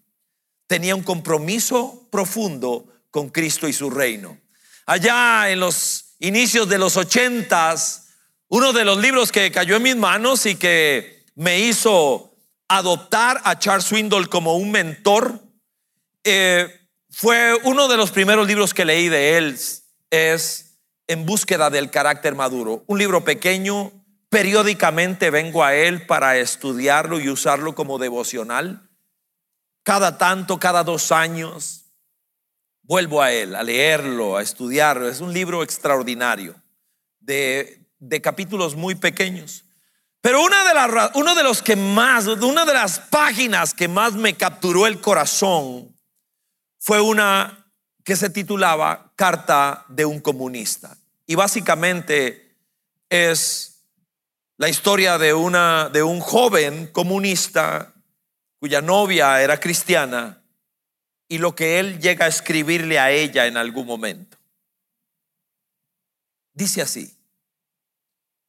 Tenía 0.67 0.95
un 0.95 1.03
compromiso 1.03 2.07
profundo 2.11 2.87
con 3.09 3.29
Cristo 3.29 3.67
y 3.67 3.73
su 3.73 3.89
reino. 3.89 4.37
Allá 4.85 5.49
en 5.49 5.59
los 5.59 6.08
inicios 6.19 6.67
de 6.69 6.77
los 6.77 6.97
ochentas, 6.97 8.09
uno 8.49 8.73
de 8.73 8.85
los 8.85 8.97
libros 8.97 9.31
que 9.31 9.51
cayó 9.51 9.77
en 9.77 9.83
mis 9.83 9.95
manos 9.95 10.45
y 10.45 10.55
que 10.55 11.25
me 11.35 11.59
hizo 11.59 12.35
adoptar 12.67 13.41
a 13.43 13.57
Charles 13.57 13.85
Swindoll 13.85 14.29
como 14.29 14.55
un 14.55 14.71
mentor, 14.71 15.41
eh, 16.23 16.87
fue 17.09 17.55
uno 17.63 17.87
de 17.87 17.97
los 17.97 18.11
primeros 18.11 18.47
libros 18.47 18.73
que 18.73 18.85
leí 18.85 19.09
de 19.09 19.37
él, 19.37 19.57
es 20.11 20.65
En 21.07 21.25
búsqueda 21.25 21.71
del 21.71 21.89
carácter 21.89 22.35
maduro, 22.35 22.83
un 22.85 22.99
libro 22.99 23.23
pequeño, 23.23 23.91
periódicamente 24.29 25.31
vengo 25.31 25.63
a 25.63 25.73
él 25.73 26.05
para 26.05 26.37
estudiarlo 26.37 27.19
y 27.19 27.29
usarlo 27.29 27.73
como 27.73 27.97
devocional. 27.97 28.87
Cada 29.81 30.19
tanto, 30.19 30.59
cada 30.59 30.83
dos 30.83 31.11
años, 31.11 31.88
vuelvo 32.89 33.21
a 33.21 33.31
él, 33.31 33.55
a 33.55 33.61
leerlo, 33.61 34.35
a 34.35 34.41
estudiarlo. 34.41 35.07
Es 35.07 35.21
un 35.21 35.31
libro 35.31 35.61
extraordinario 35.61 36.55
de, 37.19 37.85
de 37.99 38.19
capítulos 38.19 38.75
muy 38.75 38.95
pequeños. 38.95 39.63
Pero 40.21 40.41
una 40.41 40.67
de 40.67 40.73
las, 40.73 41.11
uno 41.13 41.35
de 41.35 41.43
los 41.43 41.61
que 41.61 41.75
más, 41.75 42.25
una 42.25 42.65
de 42.65 42.73
las 42.73 42.99
páginas 42.99 43.75
que 43.75 43.87
más 43.87 44.13
me 44.13 44.33
capturó 44.33 44.87
el 44.87 44.99
corazón 44.99 45.95
fue 46.79 46.99
una 46.99 47.71
que 48.03 48.15
se 48.15 48.31
titulaba 48.31 49.13
Carta 49.15 49.85
de 49.87 50.05
un 50.05 50.19
comunista. 50.19 50.97
Y 51.27 51.35
básicamente 51.35 52.55
es 53.07 53.85
la 54.57 54.67
historia 54.67 55.19
de, 55.19 55.35
una, 55.35 55.89
de 55.89 56.01
un 56.01 56.19
joven 56.21 56.87
comunista 56.87 57.93
cuya 58.57 58.81
novia 58.81 59.43
era 59.43 59.59
cristiana 59.59 60.38
y 61.29 61.37
lo 61.37 61.55
que 61.55 61.79
él 61.79 61.99
llega 61.99 62.25
a 62.25 62.29
escribirle 62.29 62.99
a 62.99 63.11
ella 63.11 63.45
en 63.45 63.55
algún 63.55 63.85
momento. 63.85 64.37
Dice 66.53 66.81
así, 66.81 67.15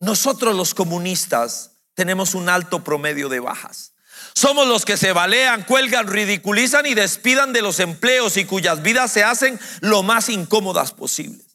nosotros 0.00 0.56
los 0.56 0.74
comunistas 0.74 1.72
tenemos 1.94 2.34
un 2.34 2.48
alto 2.48 2.82
promedio 2.82 3.28
de 3.28 3.38
bajas. 3.38 3.92
Somos 4.34 4.66
los 4.66 4.84
que 4.84 4.96
se 4.96 5.12
balean, 5.12 5.64
cuelgan, 5.64 6.08
ridiculizan 6.08 6.86
y 6.86 6.94
despidan 6.94 7.52
de 7.52 7.62
los 7.62 7.78
empleos 7.80 8.38
y 8.38 8.46
cuyas 8.46 8.82
vidas 8.82 9.12
se 9.12 9.22
hacen 9.22 9.60
lo 9.80 10.02
más 10.02 10.30
incómodas 10.30 10.92
posibles. 10.92 11.46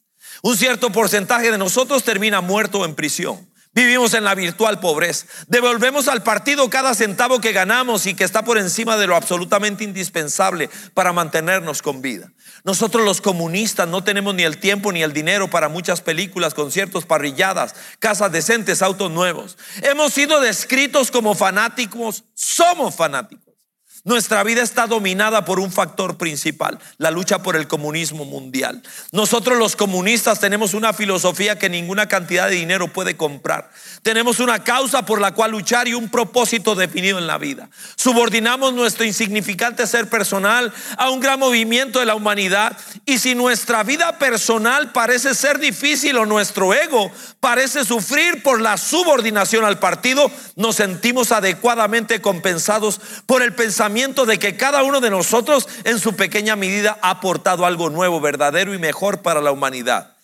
Un 0.42 0.56
cierto 0.56 0.90
porcentaje 0.92 1.50
de 1.50 1.58
nosotros 1.58 2.04
termina 2.04 2.40
muerto 2.40 2.84
en 2.84 2.94
prisión. 2.94 3.50
Vivimos 3.76 4.14
en 4.14 4.24
la 4.24 4.34
virtual 4.34 4.80
pobreza. 4.80 5.26
Devolvemos 5.48 6.08
al 6.08 6.22
partido 6.22 6.70
cada 6.70 6.94
centavo 6.94 7.42
que 7.42 7.52
ganamos 7.52 8.06
y 8.06 8.14
que 8.14 8.24
está 8.24 8.42
por 8.42 8.56
encima 8.56 8.96
de 8.96 9.06
lo 9.06 9.14
absolutamente 9.14 9.84
indispensable 9.84 10.70
para 10.94 11.12
mantenernos 11.12 11.82
con 11.82 12.00
vida. 12.00 12.32
Nosotros 12.64 13.04
los 13.04 13.20
comunistas 13.20 13.86
no 13.86 14.02
tenemos 14.02 14.34
ni 14.34 14.44
el 14.44 14.56
tiempo 14.56 14.92
ni 14.92 15.02
el 15.02 15.12
dinero 15.12 15.50
para 15.50 15.68
muchas 15.68 16.00
películas, 16.00 16.54
conciertos, 16.54 17.04
parrilladas, 17.04 17.74
casas 17.98 18.32
decentes, 18.32 18.80
autos 18.80 19.10
nuevos. 19.10 19.58
Hemos 19.82 20.14
sido 20.14 20.40
descritos 20.40 21.10
como 21.10 21.34
fanáticos, 21.34 22.24
somos 22.32 22.94
fanáticos. 22.94 23.45
Nuestra 24.06 24.44
vida 24.44 24.62
está 24.62 24.86
dominada 24.86 25.44
por 25.44 25.58
un 25.58 25.72
factor 25.72 26.16
principal, 26.16 26.78
la 26.96 27.10
lucha 27.10 27.42
por 27.42 27.56
el 27.56 27.66
comunismo 27.66 28.24
mundial. 28.24 28.80
Nosotros 29.10 29.58
los 29.58 29.74
comunistas 29.74 30.38
tenemos 30.38 30.74
una 30.74 30.92
filosofía 30.92 31.58
que 31.58 31.68
ninguna 31.68 32.06
cantidad 32.06 32.48
de 32.48 32.54
dinero 32.54 32.86
puede 32.86 33.16
comprar. 33.16 33.68
Tenemos 34.02 34.38
una 34.38 34.62
causa 34.62 35.04
por 35.04 35.20
la 35.20 35.34
cual 35.34 35.50
luchar 35.50 35.88
y 35.88 35.94
un 35.94 36.08
propósito 36.08 36.76
definido 36.76 37.18
en 37.18 37.26
la 37.26 37.36
vida. 37.36 37.68
Subordinamos 37.96 38.74
nuestro 38.74 39.04
insignificante 39.04 39.88
ser 39.88 40.08
personal 40.08 40.72
a 40.98 41.10
un 41.10 41.18
gran 41.18 41.40
movimiento 41.40 41.98
de 41.98 42.06
la 42.06 42.14
humanidad. 42.14 42.78
Y 43.06 43.18
si 43.18 43.34
nuestra 43.34 43.82
vida 43.82 44.20
personal 44.20 44.92
parece 44.92 45.34
ser 45.34 45.58
difícil 45.58 46.16
o 46.16 46.26
nuestro 46.26 46.72
ego 46.74 47.10
parece 47.40 47.84
sufrir 47.84 48.44
por 48.44 48.60
la 48.60 48.76
subordinación 48.76 49.64
al 49.64 49.80
partido, 49.80 50.30
nos 50.54 50.76
sentimos 50.76 51.32
adecuadamente 51.32 52.20
compensados 52.20 53.00
por 53.26 53.42
el 53.42 53.52
pensamiento 53.52 53.95
de 53.96 54.38
que 54.38 54.56
cada 54.56 54.82
uno 54.82 55.00
de 55.00 55.08
nosotros 55.08 55.66
en 55.84 55.98
su 55.98 56.14
pequeña 56.14 56.54
medida 56.54 56.98
ha 57.00 57.10
aportado 57.10 57.64
algo 57.64 57.88
nuevo, 57.88 58.20
verdadero 58.20 58.74
y 58.74 58.78
mejor 58.78 59.22
para 59.22 59.40
la 59.40 59.52
humanidad. 59.52 60.14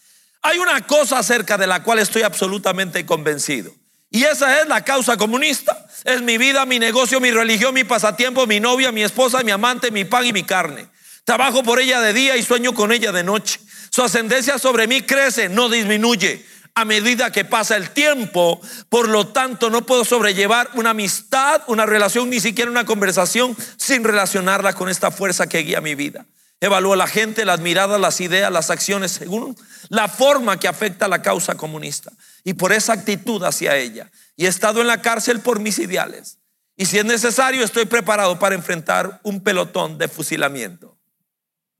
Hay 0.42 0.58
una 0.58 0.86
cosa 0.86 1.18
acerca 1.18 1.56
de 1.56 1.66
la 1.66 1.82
cual 1.82 1.98
estoy 1.98 2.22
absolutamente 2.22 3.06
convencido. 3.06 3.72
Y 4.10 4.24
esa 4.24 4.60
es 4.60 4.68
la 4.68 4.84
causa 4.84 5.16
comunista. 5.16 5.86
Es 6.04 6.20
mi 6.20 6.36
vida, 6.36 6.66
mi 6.66 6.78
negocio, 6.78 7.18
mi 7.18 7.30
religión, 7.30 7.72
mi 7.72 7.84
pasatiempo, 7.84 8.46
mi 8.46 8.60
novia, 8.60 8.92
mi 8.92 9.02
esposa, 9.02 9.42
mi 9.42 9.52
amante, 9.52 9.90
mi 9.90 10.04
pan 10.04 10.26
y 10.26 10.34
mi 10.34 10.42
carne. 10.42 10.88
Trabajo 11.24 11.62
por 11.62 11.80
ella 11.80 12.00
de 12.00 12.12
día 12.12 12.36
y 12.36 12.42
sueño 12.42 12.74
con 12.74 12.92
ella 12.92 13.10
de 13.10 13.24
noche. 13.24 13.58
Su 13.90 14.02
ascendencia 14.02 14.58
sobre 14.58 14.86
mí 14.86 15.00
crece, 15.00 15.48
no 15.48 15.70
disminuye 15.70 16.44
a 16.74 16.84
medida 16.84 17.30
que 17.30 17.44
pasa 17.44 17.76
el 17.76 17.90
tiempo. 17.90 18.60
Por 18.88 19.08
lo 19.08 19.28
tanto, 19.28 19.70
no 19.70 19.84
puedo 19.84 20.04
sobrellevar 20.04 20.70
una 20.74 20.90
amistad, 20.90 21.62
una 21.66 21.86
relación, 21.86 22.30
ni 22.30 22.40
siquiera 22.40 22.70
una 22.70 22.84
conversación 22.84 23.56
sin 23.76 24.04
relacionarla 24.04 24.72
con 24.72 24.88
esta 24.88 25.10
fuerza 25.10 25.46
que 25.46 25.58
guía 25.58 25.80
mi 25.80 25.94
vida. 25.94 26.26
Evalúo 26.60 26.92
a 26.92 26.96
la 26.96 27.08
gente, 27.08 27.44
las 27.44 27.60
miradas, 27.60 28.00
las 28.00 28.20
ideas, 28.20 28.52
las 28.52 28.70
acciones, 28.70 29.10
según 29.10 29.56
la 29.88 30.08
forma 30.08 30.60
que 30.60 30.68
afecta 30.68 31.06
a 31.06 31.08
la 31.08 31.20
causa 31.20 31.56
comunista. 31.56 32.12
Y 32.44 32.54
por 32.54 32.72
esa 32.72 32.92
actitud 32.92 33.42
hacia 33.42 33.76
ella. 33.76 34.10
Y 34.36 34.46
he 34.46 34.48
estado 34.48 34.80
en 34.80 34.86
la 34.86 35.02
cárcel 35.02 35.40
por 35.40 35.58
mis 35.58 35.78
ideales. 35.78 36.38
Y 36.76 36.86
si 36.86 36.98
es 36.98 37.04
necesario, 37.04 37.64
estoy 37.64 37.84
preparado 37.86 38.38
para 38.38 38.54
enfrentar 38.54 39.20
un 39.24 39.42
pelotón 39.42 39.98
de 39.98 40.08
fusilamiento. 40.08 40.96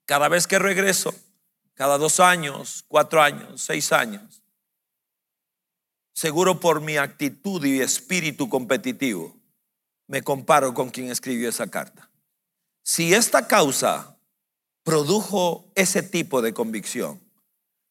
Cada 0.04 0.28
vez 0.28 0.46
que 0.46 0.58
regreso, 0.58 1.14
cada 1.74 1.96
dos 1.96 2.20
años, 2.20 2.84
cuatro 2.88 3.22
años, 3.22 3.62
seis 3.62 3.92
años, 3.92 4.41
seguro 6.12 6.60
por 6.60 6.80
mi 6.80 6.96
actitud 6.96 7.64
y 7.64 7.80
espíritu 7.80 8.48
competitivo, 8.48 9.36
me 10.06 10.22
comparo 10.22 10.74
con 10.74 10.90
quien 10.90 11.10
escribió 11.10 11.48
esa 11.48 11.68
carta. 11.68 12.10
Si 12.82 13.14
esta 13.14 13.46
causa 13.46 14.18
produjo 14.82 15.70
ese 15.74 16.02
tipo 16.02 16.42
de 16.42 16.52
convicción, 16.52 17.20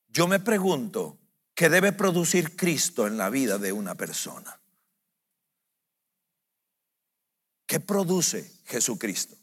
yo 0.09 0.27
me 0.27 0.39
pregunto, 0.39 1.17
¿qué 1.55 1.69
debe 1.69 1.93
producir 1.93 2.55
Cristo 2.55 3.07
en 3.07 3.17
la 3.17 3.29
vida 3.29 3.57
de 3.57 3.71
una 3.71 3.95
persona? 3.95 4.59
¿Qué 7.65 7.79
produce 7.79 8.51
Jesucristo? 8.65 9.37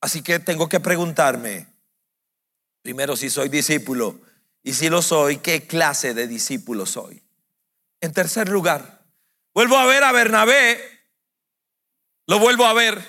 Así 0.00 0.22
que 0.22 0.40
tengo 0.40 0.68
que 0.68 0.80
preguntarme, 0.80 1.68
primero 2.82 3.16
si 3.16 3.30
soy 3.30 3.48
discípulo, 3.48 4.20
y 4.64 4.74
si 4.74 4.88
lo 4.88 5.00
soy, 5.00 5.38
¿qué 5.38 5.66
clase 5.66 6.14
de 6.14 6.26
discípulo 6.26 6.86
soy? 6.86 7.22
En 8.02 8.12
tercer 8.12 8.48
lugar, 8.48 9.04
vuelvo 9.54 9.78
a 9.78 9.86
ver 9.86 10.02
a 10.02 10.10
Bernabé, 10.10 10.76
lo 12.26 12.40
vuelvo 12.40 12.66
a 12.66 12.72
ver. 12.72 13.00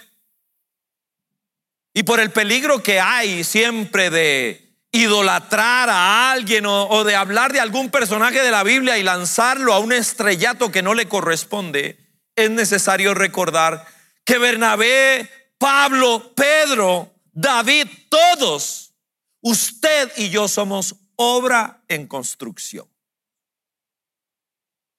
Y 1.95 2.03
por 2.03 2.19
el 2.19 2.31
peligro 2.31 2.83
que 2.83 2.99
hay 2.99 3.43
siempre 3.43 4.11
de 4.11 4.77
idolatrar 4.91 5.89
a 5.89 6.31
alguien 6.31 6.67
o, 6.67 7.03
de 7.03 7.15
hablar 7.15 7.51
de 7.51 7.59
algún 7.59 7.89
personaje 7.89 8.43
de 8.43 8.51
la 8.51 8.61
Biblia 8.61 8.99
y 8.99 9.03
lanzarlo 9.03 9.73
a 9.73 9.79
un 9.79 9.93
estrellato 9.93 10.71
que 10.71 10.83
no 10.83 10.93
le 10.93 11.09
corresponde, 11.09 11.97
es 12.35 12.51
necesario 12.51 13.15
recordar 13.15 13.87
que 14.23 14.37
Bernabé, 14.37 15.27
Pablo, 15.57 16.33
Pedro, 16.35 17.15
David, 17.31 17.87
todos, 18.09 18.93
usted 19.41 20.11
y 20.17 20.29
yo 20.29 20.47
somos 20.47 20.97
obra 21.15 21.83
en 21.87 22.05
construcción 22.05 22.92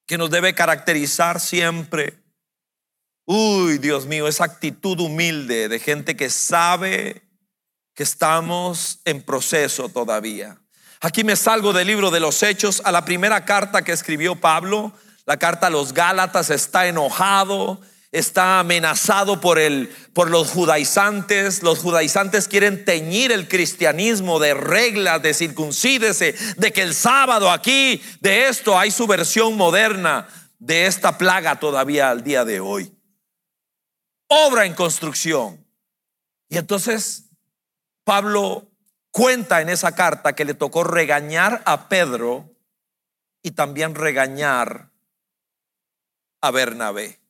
que 0.06 0.18
nos 0.18 0.30
debe 0.30 0.54
caracterizar 0.54 1.40
siempre. 1.40 2.22
Uy, 3.24 3.78
Dios 3.78 4.06
mío, 4.06 4.28
esa 4.28 4.44
actitud 4.44 5.00
humilde 5.00 5.68
de 5.68 5.78
gente 5.78 6.16
que 6.16 6.28
sabe 6.28 7.22
que 7.94 8.02
estamos 8.02 9.00
en 9.04 9.22
proceso 9.22 9.88
todavía. 9.88 10.58
Aquí 11.00 11.24
me 11.24 11.36
salgo 11.36 11.72
del 11.72 11.86
libro 11.86 12.10
de 12.10 12.20
los 12.20 12.42
Hechos 12.42 12.82
a 12.84 12.92
la 12.92 13.04
primera 13.04 13.44
carta 13.44 13.82
que 13.82 13.92
escribió 13.92 14.36
Pablo, 14.36 14.92
la 15.26 15.36
carta 15.38 15.68
a 15.68 15.70
los 15.70 15.94
Gálatas, 15.94 16.50
está 16.50 16.86
enojado, 16.86 17.80
está 18.14 18.60
amenazado 18.60 19.40
por, 19.40 19.58
el, 19.58 19.88
por 20.12 20.30
los 20.30 20.50
judaizantes. 20.50 21.62
Los 21.62 21.80
judaizantes 21.80 22.46
quieren 22.46 22.84
teñir 22.84 23.32
el 23.32 23.48
cristianismo 23.48 24.38
de 24.38 24.54
reglas, 24.54 25.20
de 25.20 25.34
circuncídese, 25.34 26.34
de 26.56 26.72
que 26.72 26.82
el 26.82 26.94
sábado 26.94 27.50
aquí, 27.50 28.00
de 28.20 28.48
esto, 28.48 28.78
hay 28.78 28.92
su 28.92 29.08
versión 29.08 29.56
moderna 29.56 30.28
de 30.60 30.86
esta 30.86 31.18
plaga 31.18 31.58
todavía 31.58 32.10
al 32.10 32.22
día 32.22 32.44
de 32.44 32.60
hoy. 32.60 32.96
Obra 34.28 34.64
en 34.64 34.74
construcción. 34.74 35.66
Y 36.48 36.56
entonces 36.56 37.24
Pablo 38.04 38.70
cuenta 39.10 39.60
en 39.60 39.70
esa 39.70 39.96
carta 39.96 40.34
que 40.34 40.44
le 40.44 40.54
tocó 40.54 40.84
regañar 40.84 41.62
a 41.66 41.88
Pedro 41.88 42.48
y 43.42 43.50
también 43.50 43.96
regañar 43.96 44.92
a 46.40 46.50
Bernabé. 46.52 47.23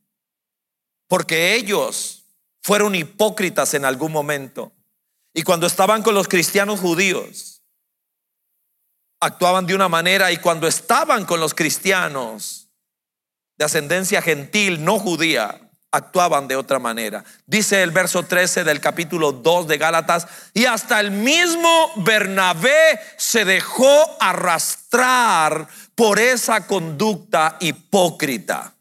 Porque 1.08 1.54
ellos 1.54 2.24
fueron 2.62 2.94
hipócritas 2.94 3.74
en 3.74 3.84
algún 3.84 4.12
momento. 4.12 4.72
Y 5.34 5.42
cuando 5.42 5.66
estaban 5.66 6.02
con 6.02 6.14
los 6.14 6.28
cristianos 6.28 6.80
judíos, 6.80 7.62
actuaban 9.20 9.66
de 9.66 9.74
una 9.74 9.88
manera 9.88 10.32
y 10.32 10.36
cuando 10.38 10.66
estaban 10.66 11.24
con 11.24 11.40
los 11.40 11.54
cristianos 11.54 12.68
de 13.56 13.64
ascendencia 13.64 14.22
gentil, 14.22 14.84
no 14.84 14.98
judía, 14.98 15.60
actuaban 15.94 16.48
de 16.48 16.56
otra 16.56 16.78
manera. 16.78 17.24
Dice 17.46 17.82
el 17.82 17.90
verso 17.90 18.24
13 18.24 18.64
del 18.64 18.80
capítulo 18.80 19.32
2 19.32 19.68
de 19.68 19.78
Gálatas, 19.78 20.26
y 20.52 20.64
hasta 20.64 21.00
el 21.00 21.10
mismo 21.10 21.92
Bernabé 21.96 23.00
se 23.16 23.44
dejó 23.44 24.16
arrastrar 24.20 25.68
por 25.94 26.18
esa 26.18 26.66
conducta 26.66 27.56
hipócrita. 27.60 28.73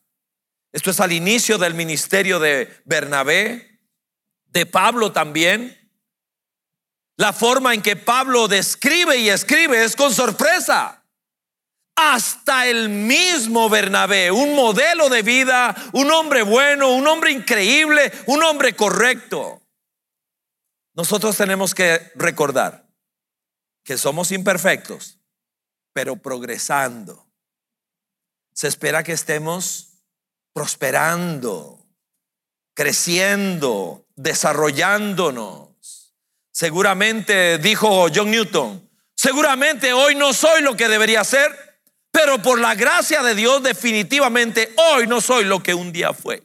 Esto 0.73 0.89
es 0.89 0.99
al 0.99 1.11
inicio 1.11 1.59
del 1.59 1.75
ministerio 1.75 2.39
de 2.39 2.81
Bernabé, 2.83 3.79
de 4.47 4.65
Pablo 4.65 5.11
también. 5.11 5.79
La 7.15 7.31
forma 7.31 7.75
en 7.75 7.83
que 7.83 7.95
Pablo 7.95 8.47
describe 8.47 9.17
y 9.17 9.29
escribe 9.29 9.85
es 9.85 9.95
con 9.95 10.11
sorpresa. 10.11 11.05
Hasta 11.95 12.65
el 12.65 12.89
mismo 12.89 13.69
Bernabé, 13.69 14.31
un 14.31 14.55
modelo 14.55 15.09
de 15.09 15.21
vida, 15.21 15.75
un 15.93 16.09
hombre 16.09 16.41
bueno, 16.41 16.89
un 16.89 17.07
hombre 17.07 17.31
increíble, 17.31 18.11
un 18.25 18.41
hombre 18.41 18.75
correcto. 18.75 19.61
Nosotros 20.95 21.37
tenemos 21.37 21.75
que 21.75 22.11
recordar 22.15 22.87
que 23.83 23.95
somos 23.99 24.31
imperfectos, 24.31 25.19
pero 25.93 26.15
progresando. 26.15 27.27
Se 28.53 28.67
espera 28.67 29.03
que 29.03 29.11
estemos 29.11 29.92
prosperando, 30.53 31.83
creciendo, 32.73 34.05
desarrollándonos. 34.15 35.69
Seguramente 36.51 37.57
dijo 37.57 38.07
John 38.13 38.31
Newton, 38.31 38.89
seguramente 39.15 39.91
hoy 39.91 40.15
no 40.15 40.33
soy 40.33 40.61
lo 40.61 40.77
que 40.77 40.87
debería 40.87 41.23
ser, 41.23 41.79
pero 42.11 42.39
por 42.41 42.59
la 42.59 42.75
gracia 42.75 43.23
de 43.23 43.33
Dios 43.33 43.63
definitivamente 43.63 44.73
hoy 44.77 45.07
no 45.07 45.19
soy 45.19 45.45
lo 45.45 45.63
que 45.63 45.73
un 45.73 45.91
día 45.91 46.13
fue. 46.13 46.43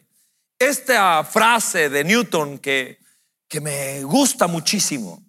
Esta 0.59 1.23
frase 1.25 1.90
de 1.90 2.05
Newton 2.05 2.59
que, 2.59 2.99
que 3.47 3.61
me 3.61 4.03
gusta 4.03 4.47
muchísimo, 4.47 5.23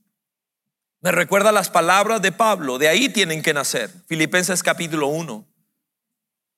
me 1.02 1.12
recuerda 1.12 1.52
las 1.52 1.70
palabras 1.70 2.22
de 2.22 2.32
Pablo, 2.32 2.78
de 2.78 2.88
ahí 2.89 3.10
tienen 3.10 3.42
que 3.42 3.54
nacer. 3.54 3.89
Filipenses 4.08 4.63
capítulo 4.63 5.08
1. 5.08 5.46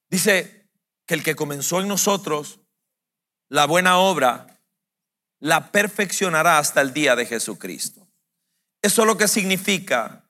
Dice 0.09 0.60
que 1.05 1.13
el 1.13 1.23
que 1.23 1.35
comenzó 1.35 1.81
en 1.81 1.87
nosotros 1.87 2.59
la 3.49 3.65
buena 3.65 3.97
obra, 3.97 4.59
la 5.39 5.71
perfeccionará 5.71 6.57
hasta 6.57 6.81
el 6.81 6.93
día 6.93 7.15
de 7.15 7.25
Jesucristo. 7.25 8.07
Eso 8.81 9.05
lo 9.05 9.17
que 9.17 9.27
significa 9.27 10.21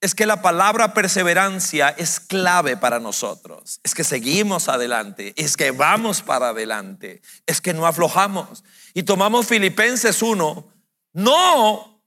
es 0.00 0.14
que 0.14 0.26
la 0.26 0.42
palabra 0.42 0.92
perseverancia 0.92 1.88
es 1.88 2.20
clave 2.20 2.76
para 2.76 3.00
nosotros. 3.00 3.80
Es 3.82 3.94
que 3.94 4.04
seguimos 4.04 4.68
adelante, 4.68 5.32
es 5.36 5.56
que 5.56 5.70
vamos 5.70 6.20
para 6.20 6.50
adelante, 6.50 7.22
es 7.46 7.60
que 7.60 7.72
no 7.72 7.86
aflojamos. 7.86 8.64
Y 8.92 9.04
tomamos 9.04 9.46
Filipenses 9.46 10.20
1, 10.20 10.68
no 11.14 12.02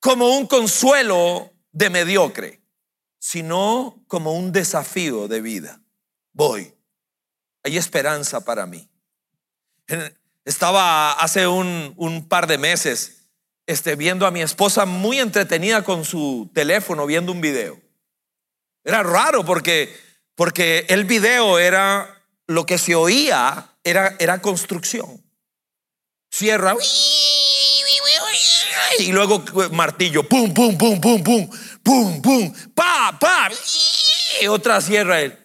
como 0.00 0.36
un 0.36 0.46
consuelo 0.46 1.52
de 1.72 1.90
mediocre, 1.90 2.62
sino 3.18 4.02
como 4.06 4.32
un 4.32 4.50
desafío 4.50 5.28
de 5.28 5.40
vida. 5.42 5.82
Voy, 6.32 6.74
hay 7.62 7.76
esperanza 7.76 8.44
para 8.44 8.66
mí. 8.66 8.88
Estaba 10.44 11.12
hace 11.12 11.46
un, 11.46 11.94
un 11.96 12.28
par 12.28 12.46
de 12.46 12.58
meses 12.58 13.22
este, 13.66 13.96
viendo 13.96 14.26
a 14.26 14.30
mi 14.30 14.42
esposa 14.42 14.86
muy 14.86 15.18
entretenida 15.18 15.82
con 15.84 16.04
su 16.04 16.50
teléfono 16.52 17.06
viendo 17.06 17.32
un 17.32 17.40
video. 17.40 17.80
Era 18.84 19.02
raro 19.02 19.44
porque, 19.44 19.96
porque 20.34 20.86
el 20.88 21.04
video 21.04 21.58
era 21.58 22.24
lo 22.46 22.66
que 22.66 22.78
se 22.78 22.94
oía, 22.94 23.76
era, 23.84 24.16
era 24.18 24.42
construcción. 24.42 25.22
Cierra 26.30 26.74
y 28.98 29.12
luego 29.12 29.44
martillo, 29.72 30.28
pum, 30.28 30.52
pum, 30.52 30.76
pum, 30.76 31.00
pum, 31.00 31.22
pum, 31.22 31.50
pum, 31.82 32.22
pum, 32.22 32.54
pa, 32.74 33.16
pa, 33.18 33.50
y 34.40 34.46
otra 34.46 34.80
sierra 34.80 35.20
él. 35.20 35.38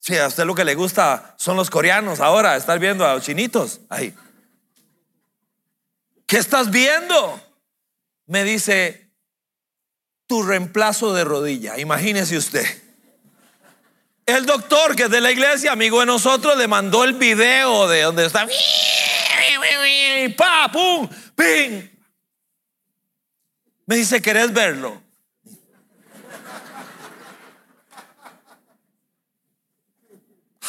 Sí, 0.00 0.16
a 0.16 0.26
usted 0.26 0.44
lo 0.44 0.54
que 0.54 0.64
le 0.64 0.74
gusta 0.74 1.34
son 1.36 1.56
los 1.56 1.68
coreanos 1.68 2.20
ahora, 2.20 2.56
estar 2.56 2.78
viendo 2.78 3.06
a 3.06 3.14
los 3.14 3.22
chinitos 3.22 3.80
ahí. 3.90 4.14
¿Qué 6.26 6.38
estás 6.38 6.70
viendo? 6.70 7.40
Me 8.26 8.42
dice, 8.44 9.10
tu 10.26 10.42
reemplazo 10.42 11.12
de 11.12 11.24
rodilla. 11.24 11.78
Imagínese 11.78 12.38
usted. 12.38 12.64
El 14.24 14.46
doctor 14.46 14.96
que 14.96 15.02
es 15.04 15.10
de 15.10 15.20
la 15.20 15.32
iglesia, 15.32 15.72
amigo 15.72 16.00
de 16.00 16.06
nosotros, 16.06 16.56
le 16.56 16.66
mandó 16.66 17.04
el 17.04 17.14
video 17.14 17.86
de 17.88 18.02
donde 18.02 18.26
está. 18.26 18.46
Pum, 20.72 21.08
ping. 21.34 21.88
Me 23.86 23.96
dice, 23.96 24.22
¿querés 24.22 24.52
verlo? 24.52 25.02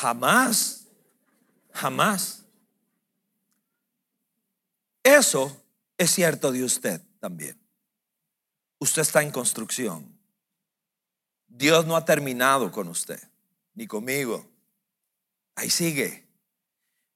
Jamás, 0.02 0.88
jamás. 1.72 2.44
Eso 5.04 5.64
es 5.96 6.10
cierto 6.10 6.52
de 6.52 6.64
usted 6.64 7.00
también. 7.20 7.56
Usted 8.80 9.04
está 9.04 9.22
en 9.22 9.30
construcción. 9.30 10.12
Dios 11.48 11.86
no 11.86 11.96
ha 11.96 12.04
terminado 12.04 12.72
con 12.72 12.88
usted, 12.88 13.22
ni 13.76 13.86
conmigo. 13.86 14.50
Ahí 15.54 15.70
sigue. 15.70 16.26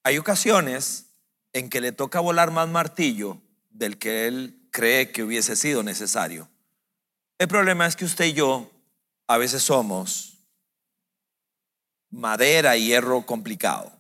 Hay 0.04 0.19
ocasiones 0.19 1.08
en 1.54 1.71
que 1.71 1.82
le 1.82 1.91
toca 1.91 2.19
volar 2.19 2.52
más 2.52 2.69
martillo 2.69 3.41
del 3.71 3.98
que 3.98 4.28
él 4.28 4.60
cree 4.69 5.12
que 5.12 5.24
hubiese 5.24 5.56
sido 5.56 5.82
necesario. 5.82 6.48
El 7.39 7.48
problema 7.48 7.88
es 7.88 7.95
que 7.95 8.06
usted 8.06 8.26
y 8.26 8.34
yo 8.34 8.69
a 9.26 9.38
veces 9.38 9.63
somos 9.63 10.35
madera 12.10 12.78
y 12.78 12.88
hierro 12.88 13.26
complicado, 13.26 13.91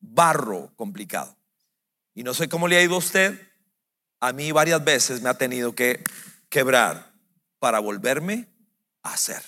barro 0.00 0.72
complicado. 0.76 1.36
Y 2.14 2.22
no 2.22 2.34
sé 2.34 2.48
cómo 2.48 2.68
le 2.68 2.76
ha 2.76 2.82
ido 2.82 2.94
a 2.94 2.98
usted. 2.98 3.40
A 4.20 4.32
mí 4.32 4.52
varias 4.52 4.84
veces 4.84 5.22
me 5.22 5.28
ha 5.28 5.34
tenido 5.34 5.74
que 5.74 6.04
quebrar 6.48 7.12
para 7.58 7.78
volverme 7.78 8.48
a 9.02 9.14
hacer. 9.14 9.42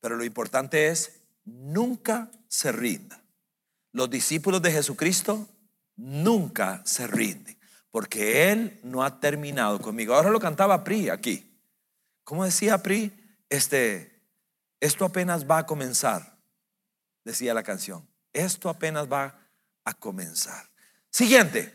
Pero 0.00 0.16
lo 0.16 0.24
importante 0.24 0.88
es, 0.88 1.20
nunca 1.44 2.30
se 2.48 2.72
rinda. 2.72 3.22
Los 3.92 4.10
discípulos 4.10 4.60
de 4.62 4.72
Jesucristo 4.72 5.48
nunca 5.96 6.82
se 6.84 7.06
rinden, 7.06 7.56
porque 7.90 8.50
Él 8.50 8.78
no 8.82 9.02
ha 9.02 9.20
terminado 9.20 9.80
conmigo. 9.80 10.14
Ahora 10.14 10.30
lo 10.30 10.40
cantaba 10.40 10.84
Pri 10.84 11.08
aquí. 11.08 11.58
¿Cómo 12.24 12.44
decía 12.44 12.82
Pri? 12.82 13.12
Este, 13.48 14.15
esto 14.80 15.04
apenas 15.04 15.48
va 15.48 15.58
a 15.58 15.66
comenzar, 15.66 16.38
decía 17.24 17.54
la 17.54 17.62
canción. 17.62 18.08
Esto 18.32 18.68
apenas 18.68 19.10
va 19.10 19.38
a 19.84 19.94
comenzar. 19.94 20.68
Siguiente, 21.10 21.74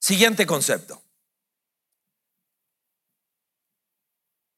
siguiente 0.00 0.46
concepto. 0.46 1.02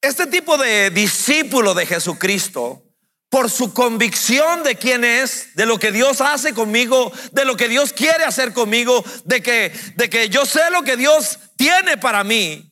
Este 0.01 0.27
tipo 0.27 0.57
de 0.57 0.91
discípulo 0.91 1.75
de 1.75 1.85
Jesucristo, 1.85 2.83
por 3.29 3.51
su 3.51 3.73
convicción 3.75 4.63
de 4.65 4.77
quién 4.77 5.05
es, 5.05 5.55
de 5.55 5.67
lo 5.67 5.79
que 5.79 5.93
Dios 5.93 6.21
hace 6.21 6.55
conmigo, 6.55 7.13
de 7.33 7.45
lo 7.45 7.57
que 7.57 7.69
Dios 7.69 7.93
quiere 7.93 8.25
hacer 8.25 8.53
conmigo, 8.53 9.05
de 9.25 9.43
que, 9.43 9.73
de 9.97 10.11
que 10.11 10.31
yo 10.31 10.47
sé 10.47 10.71
lo 10.71 10.83
que 10.83 10.97
Dios 10.97 11.39
tiene 11.57 11.97
para 11.99 12.25
mí, 12.25 12.70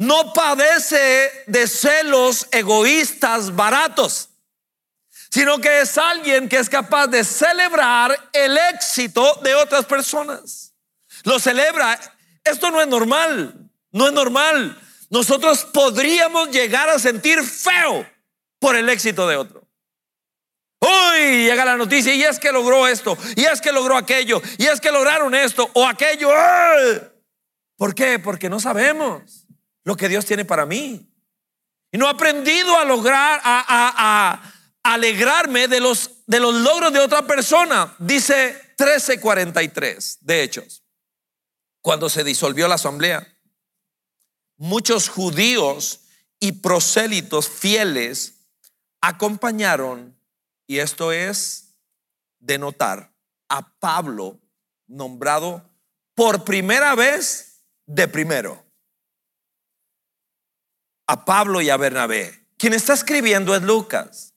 no 0.00 0.32
padece 0.32 1.44
de 1.46 1.68
celos 1.68 2.48
egoístas 2.50 3.54
baratos 3.54 4.30
sino 5.30 5.58
que 5.60 5.80
es 5.80 5.96
alguien 5.96 6.48
que 6.48 6.58
es 6.58 6.68
capaz 6.68 7.06
de 7.06 7.24
celebrar 7.24 8.30
el 8.32 8.58
éxito 8.74 9.38
de 9.42 9.54
otras 9.54 9.86
personas. 9.86 10.74
Lo 11.22 11.38
celebra. 11.38 11.98
Esto 12.42 12.70
no 12.70 12.80
es 12.80 12.88
normal, 12.88 13.70
no 13.92 14.08
es 14.08 14.12
normal. 14.12 14.78
Nosotros 15.08 15.64
podríamos 15.66 16.50
llegar 16.50 16.88
a 16.88 16.98
sentir 16.98 17.42
feo 17.44 18.04
por 18.58 18.74
el 18.74 18.88
éxito 18.88 19.28
de 19.28 19.36
otro. 19.36 19.66
Uy, 20.80 21.44
llega 21.44 21.64
la 21.64 21.76
noticia 21.76 22.12
y 22.14 22.22
es 22.22 22.40
que 22.40 22.50
logró 22.50 22.88
esto, 22.88 23.16
y 23.36 23.44
es 23.44 23.60
que 23.60 23.70
logró 23.70 23.96
aquello, 23.96 24.40
y 24.56 24.64
es 24.66 24.80
que 24.80 24.90
lograron 24.90 25.34
esto 25.34 25.70
o 25.74 25.86
aquello. 25.86 26.30
¿Por 27.76 27.94
qué? 27.94 28.18
Porque 28.18 28.48
no 28.48 28.58
sabemos 28.58 29.39
lo 29.84 29.96
que 29.96 30.08
Dios 30.08 30.24
tiene 30.26 30.44
para 30.44 30.66
mí. 30.66 31.10
Y 31.92 31.98
no 31.98 32.06
he 32.06 32.10
aprendido 32.10 32.76
a 32.78 32.84
lograr, 32.84 33.40
a, 33.42 34.52
alegrarme 34.82 35.68
de 35.68 35.80
los, 35.80 36.10
de 36.26 36.40
los 36.40 36.54
logros 36.54 36.92
de 36.92 37.00
otra 37.00 37.26
persona. 37.26 37.94
Dice 37.98 38.52
1343 38.78 40.18
de 40.20 40.42
Hechos, 40.42 40.82
cuando 41.80 42.08
se 42.08 42.24
disolvió 42.24 42.68
la 42.68 42.76
asamblea. 42.76 43.26
Muchos 44.56 45.08
judíos 45.08 46.00
y 46.38 46.52
prosélitos 46.52 47.48
fieles 47.48 48.34
acompañaron, 49.00 50.16
y 50.66 50.78
esto 50.78 51.12
es 51.12 51.74
de 52.38 52.58
notar, 52.58 53.12
a 53.48 53.72
Pablo 53.78 54.38
nombrado 54.86 55.68
por 56.14 56.44
primera 56.44 56.94
vez 56.94 57.64
de 57.86 58.06
primero 58.06 58.69
a 61.10 61.24
Pablo 61.24 61.60
y 61.60 61.70
a 61.70 61.76
Bernabé. 61.76 62.46
Quien 62.56 62.72
está 62.72 62.92
escribiendo 62.92 63.56
es 63.56 63.62
Lucas, 63.62 64.34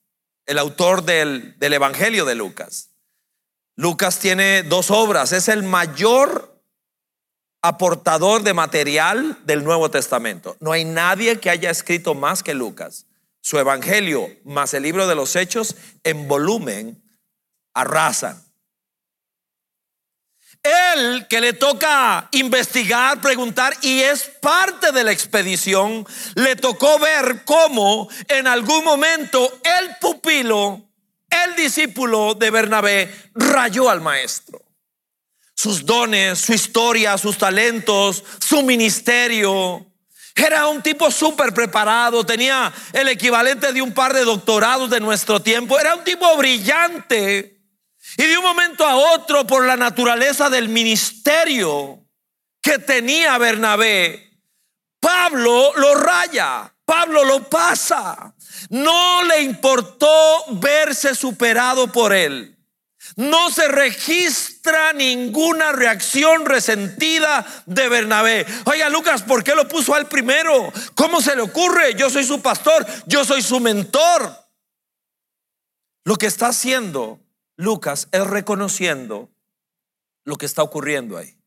el 0.48 0.58
autor 0.58 1.04
del, 1.04 1.56
del 1.60 1.74
Evangelio 1.74 2.26
de 2.26 2.34
Lucas. 2.34 2.90
Lucas 3.76 4.18
tiene 4.18 4.64
dos 4.64 4.90
obras, 4.90 5.34
es 5.34 5.50
el 5.50 5.62
mayor 5.62 6.60
aportador 7.62 8.42
de 8.42 8.56
material 8.56 9.38
del 9.46 9.64
Nuevo 9.64 9.92
Testamento. 9.92 10.58
No 10.62 10.72
hay 10.72 10.84
nadie 10.84 11.40
que 11.40 11.52
haya 11.52 11.70
escrito 11.70 12.16
más 12.16 12.42
que 12.42 12.56
Lucas. 12.56 13.06
Su 13.40 13.60
Evangelio 13.60 14.28
más 14.44 14.74
el 14.74 14.82
libro 14.82 15.06
de 15.06 15.14
los 15.14 15.36
Hechos 15.36 15.76
en 16.04 16.28
volumen 16.28 17.04
arrasan. 17.76 18.43
Él 20.64 21.28
que 21.30 21.42
le 21.42 21.52
toca 21.52 22.30
investigar, 22.32 23.20
preguntar 23.20 23.76
y 23.82 24.00
es 24.00 24.32
parte 24.42 24.94
de 24.94 25.04
la 25.04 25.12
expedición, 25.12 26.08
le 26.36 26.56
tocó 26.56 27.00
ver 27.00 27.44
cómo 27.44 28.08
en 28.30 28.48
algún 28.48 28.82
momento 28.86 29.60
el 29.62 29.98
pupilo, 30.00 30.82
el 31.30 31.56
discípulo 31.58 32.34
de 32.36 32.50
Bernabé, 32.50 33.14
rayó 33.36 33.90
al 33.90 34.00
maestro. 34.00 34.62
Sus 35.54 35.86
dones, 35.86 36.40
su 36.40 36.54
historia, 36.54 37.18
sus 37.18 37.38
talentos, 37.38 38.24
su 38.40 38.64
ministerio. 38.64 39.86
Era 40.34 40.68
un 40.68 40.82
tipo 40.82 41.12
súper 41.12 41.54
preparado, 41.54 42.26
tenía 42.26 42.72
el 42.94 43.10
equivalente 43.10 43.74
de 43.74 43.82
un 43.82 43.94
par 43.94 44.14
de 44.14 44.24
doctorados 44.24 44.90
de 44.90 45.02
nuestro 45.02 45.42
tiempo, 45.42 45.78
era 45.78 45.96
un 45.96 46.06
tipo 46.06 46.38
brillante 46.38 47.53
y 48.18 48.26
de 48.26 48.38
un 48.38 48.44
momento 48.44 48.86
a 48.86 48.96
otro, 48.96 49.46
por 49.48 49.66
la 49.66 49.78
naturaleza 49.78 50.50
del 50.50 50.70
ministerio 50.70 52.00
que 52.62 52.80
tenía 52.80 53.38
Bernabé, 53.38 54.40
Pablo 55.00 55.74
lo 55.76 55.96
raya, 55.96 56.74
Pablo 56.86 57.26
lo 57.26 57.50
pasa. 57.50 58.34
No 58.70 59.24
le 59.24 59.42
importó 59.42 60.46
verse 60.52 61.16
superado 61.16 61.92
por 61.92 62.14
él. 62.14 62.58
No 63.16 63.52
se 63.52 63.68
registra 63.68 64.94
ninguna 64.94 65.72
reacción 65.72 66.46
resentida 66.46 67.46
de 67.66 67.90
Bernabé. 67.90 68.46
Oiga, 68.66 68.90
Lucas, 68.90 69.24
¿por 69.24 69.44
qué 69.44 69.56
lo 69.56 69.68
puso 69.68 69.94
al 69.94 70.08
primero? 70.08 70.72
¿Cómo 70.96 71.22
se 71.22 71.36
le 71.36 71.42
ocurre? 71.42 71.96
Yo 71.96 72.10
soy 72.10 72.24
su 72.24 72.42
pastor, 72.42 72.86
yo 73.06 73.26
soy 73.26 73.42
su 73.42 73.60
mentor. 73.60 74.34
Lo 76.06 76.16
que 76.16 76.28
está 76.28 76.48
haciendo 76.48 77.23
Lucas 77.64 78.10
es 78.12 78.26
reconociendo 78.28 79.32
lo 80.26 80.36
que 80.36 80.46
está 80.46 80.62
ocurriendo 80.62 81.18
ahí. 81.18 81.38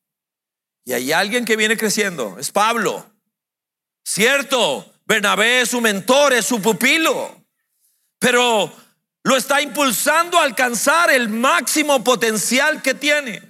Y 0.84 0.92
hay 0.92 1.12
alguien 1.12 1.44
que 1.44 1.56
viene 1.56 1.76
creciendo, 1.76 2.36
es 2.38 2.50
Pablo. 2.50 3.10
Cierto, 4.04 4.92
Bernabé 5.04 5.62
es 5.62 5.70
su 5.70 5.80
mentor, 5.80 6.32
es 6.32 6.46
su 6.46 6.60
pupilo, 6.62 7.44
pero 8.18 8.72
lo 9.24 9.36
está 9.36 9.60
impulsando 9.60 10.38
a 10.38 10.44
alcanzar 10.44 11.10
el 11.10 11.28
máximo 11.28 12.02
potencial 12.02 12.82
que 12.82 12.94
tiene. 12.94 13.42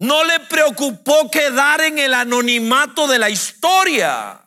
No 0.00 0.24
le 0.24 0.40
preocupó 0.40 1.30
quedar 1.30 1.80
en 1.80 2.00
el 2.00 2.12
anonimato 2.12 3.06
de 3.06 3.20
la 3.20 3.30
historia. 3.30 4.41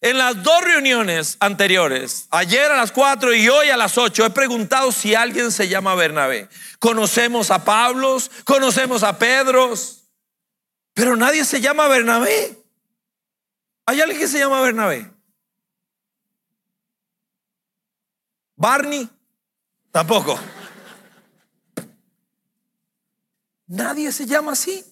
En 0.00 0.16
las 0.16 0.42
dos 0.44 0.62
reuniones 0.62 1.36
anteriores, 1.40 2.28
ayer 2.30 2.70
a 2.70 2.76
las 2.76 2.92
4 2.92 3.34
y 3.34 3.48
hoy 3.48 3.70
a 3.70 3.76
las 3.76 3.98
8, 3.98 4.26
he 4.26 4.30
preguntado 4.30 4.92
si 4.92 5.16
alguien 5.16 5.50
se 5.50 5.68
llama 5.68 5.96
Bernabé. 5.96 6.48
Conocemos 6.78 7.50
a 7.50 7.64
Pablo, 7.64 8.16
conocemos 8.44 9.02
a 9.02 9.18
Pedro, 9.18 9.74
pero 10.94 11.16
nadie 11.16 11.44
se 11.44 11.60
llama 11.60 11.88
Bernabé. 11.88 12.56
¿Hay 13.86 14.00
alguien 14.00 14.20
que 14.20 14.28
se 14.28 14.38
llama 14.38 14.60
Bernabé? 14.60 15.10
Barney, 18.54 19.08
tampoco. 19.90 20.38
Nadie 23.66 24.12
se 24.12 24.26
llama 24.26 24.52
así. 24.52 24.84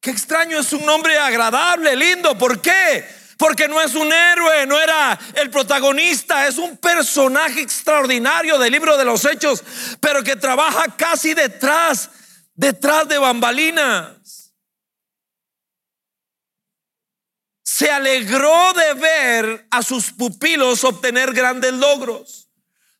Qué 0.00 0.10
extraño, 0.10 0.58
es 0.58 0.70
un 0.74 0.84
nombre 0.84 1.18
agradable, 1.18 1.96
lindo. 1.96 2.36
¿Por 2.36 2.60
qué? 2.60 3.23
Porque 3.44 3.68
no 3.68 3.78
es 3.78 3.94
un 3.94 4.10
héroe, 4.10 4.66
no 4.66 4.80
era 4.80 5.18
el 5.34 5.50
protagonista, 5.50 6.48
es 6.48 6.56
un 6.56 6.78
personaje 6.78 7.60
extraordinario 7.60 8.58
del 8.58 8.72
libro 8.72 8.96
de 8.96 9.04
los 9.04 9.22
hechos, 9.26 9.62
pero 10.00 10.24
que 10.24 10.34
trabaja 10.34 10.86
casi 10.96 11.34
detrás, 11.34 12.08
detrás 12.54 13.06
de 13.06 13.18
bambalinas. 13.18 14.54
Se 17.62 17.90
alegró 17.90 18.72
de 18.72 18.94
ver 18.94 19.66
a 19.70 19.82
sus 19.82 20.10
pupilos 20.10 20.82
obtener 20.82 21.34
grandes 21.34 21.74
logros. 21.74 22.48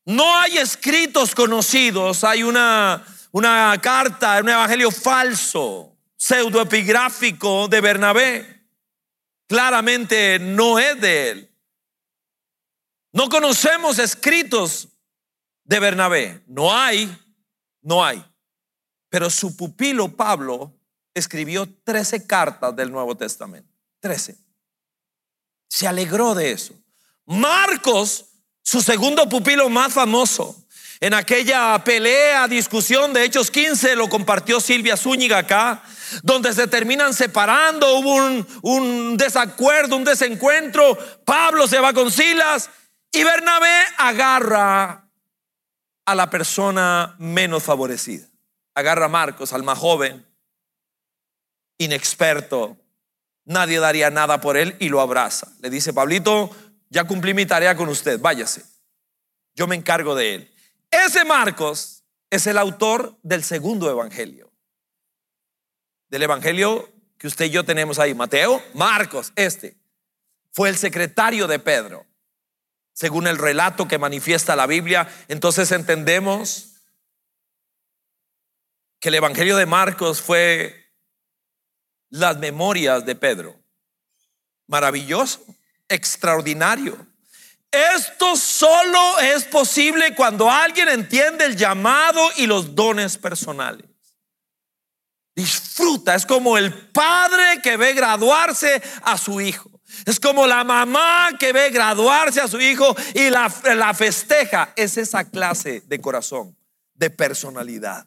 No 0.04 0.38
hay 0.38 0.58
escritos 0.58 1.34
conocidos, 1.34 2.22
hay 2.22 2.42
una, 2.42 3.02
una 3.32 3.80
carta, 3.80 4.40
un 4.42 4.50
evangelio 4.50 4.90
falso, 4.90 5.96
pseudoepigráfico 6.18 7.66
de 7.66 7.80
Bernabé 7.80 8.53
claramente 9.46 10.38
no 10.38 10.78
es 10.78 11.00
de 11.00 11.30
él. 11.30 11.50
No 13.12 13.28
conocemos 13.28 13.98
escritos 13.98 14.88
de 15.64 15.80
Bernabé. 15.80 16.42
No 16.46 16.76
hay, 16.76 17.16
no 17.80 18.04
hay. 18.04 18.24
Pero 19.08 19.30
su 19.30 19.56
pupilo 19.56 20.08
Pablo 20.08 20.72
escribió 21.14 21.68
13 21.84 22.26
cartas 22.26 22.74
del 22.74 22.90
Nuevo 22.90 23.16
Testamento. 23.16 23.72
13. 24.00 24.36
Se 25.68 25.86
alegró 25.86 26.34
de 26.34 26.50
eso. 26.50 26.74
Marcos, 27.24 28.26
su 28.62 28.80
segundo 28.80 29.28
pupilo 29.28 29.68
más 29.70 29.92
famoso, 29.92 30.64
en 31.00 31.14
aquella 31.14 31.82
pelea, 31.84 32.48
discusión 32.48 33.12
de 33.12 33.24
Hechos 33.24 33.50
15, 33.50 33.96
lo 33.96 34.08
compartió 34.08 34.60
Silvia 34.60 34.96
Zúñiga 34.96 35.38
acá, 35.38 35.82
donde 36.22 36.52
se 36.52 36.66
terminan 36.66 37.14
separando, 37.14 37.98
hubo 37.98 38.14
un, 38.62 39.16
desacuerdo, 39.16 39.96
un 39.96 40.04
desencuentro, 40.04 40.96
Pablo 41.24 41.66
se 41.66 41.80
va 41.80 41.92
con 41.92 42.10
Silas 42.10 42.70
y 43.12 43.24
Bernabé 43.24 43.84
agarra 43.98 45.08
a 46.06 46.14
la 46.14 46.30
persona 46.30 47.16
menos 47.18 47.62
favorecida, 47.62 48.26
agarra 48.74 49.06
a 49.06 49.08
Marcos, 49.08 49.52
al 49.52 49.62
más 49.62 49.78
joven, 49.78 50.26
inexperto, 51.78 52.76
nadie 53.44 53.78
daría 53.78 54.10
nada 54.10 54.40
por 54.40 54.56
él 54.56 54.76
y 54.80 54.88
lo 54.88 55.00
abraza. 55.00 55.52
Le 55.60 55.70
dice, 55.70 55.92
Pablito, 55.92 56.50
ya 56.90 57.04
cumplí 57.04 57.34
mi 57.34 57.46
tarea 57.46 57.76
con 57.76 57.88
usted, 57.88 58.20
váyase, 58.20 58.64
yo 59.54 59.66
me 59.66 59.76
encargo 59.76 60.14
de 60.14 60.34
él. 60.34 60.54
Ese 60.90 61.24
Marcos 61.24 62.04
es 62.30 62.46
el 62.46 62.58
autor 62.58 63.16
del 63.22 63.44
segundo 63.44 63.90
evangelio. 63.90 64.43
Del 66.08 66.22
evangelio 66.22 66.92
que 67.18 67.26
usted 67.26 67.46
y 67.46 67.50
yo 67.50 67.64
tenemos 67.64 67.98
ahí. 67.98 68.14
Mateo, 68.14 68.62
Marcos, 68.74 69.32
este. 69.36 69.76
Fue 70.52 70.68
el 70.68 70.76
secretario 70.76 71.46
de 71.46 71.58
Pedro. 71.58 72.06
Según 72.92 73.26
el 73.26 73.38
relato 73.38 73.88
que 73.88 73.98
manifiesta 73.98 74.54
la 74.54 74.66
Biblia, 74.66 75.08
entonces 75.28 75.72
entendemos 75.72 76.74
que 79.00 79.08
el 79.08 79.16
evangelio 79.16 79.56
de 79.56 79.66
Marcos 79.66 80.22
fue 80.22 80.92
las 82.10 82.38
memorias 82.38 83.04
de 83.04 83.16
Pedro. 83.16 83.58
Maravilloso, 84.66 85.44
extraordinario. 85.88 87.06
Esto 87.70 88.36
solo 88.36 89.18
es 89.18 89.44
posible 89.44 90.14
cuando 90.14 90.48
alguien 90.48 90.88
entiende 90.88 91.44
el 91.44 91.56
llamado 91.56 92.20
y 92.36 92.46
los 92.46 92.74
dones 92.74 93.18
personales. 93.18 93.93
Disfruta, 95.34 96.14
es 96.14 96.26
como 96.26 96.56
el 96.56 96.72
padre 96.90 97.60
que 97.62 97.76
ve 97.76 97.92
graduarse 97.92 98.82
a 99.02 99.18
su 99.18 99.40
hijo. 99.40 99.70
Es 100.06 100.20
como 100.20 100.46
la 100.46 100.64
mamá 100.64 101.30
que 101.38 101.52
ve 101.52 101.70
graduarse 101.70 102.40
a 102.40 102.48
su 102.48 102.60
hijo 102.60 102.94
y 103.14 103.30
la, 103.30 103.52
la 103.74 103.94
festeja. 103.94 104.72
Es 104.76 104.96
esa 104.96 105.24
clase 105.24 105.82
de 105.82 106.00
corazón, 106.00 106.56
de 106.94 107.10
personalidad. 107.10 108.06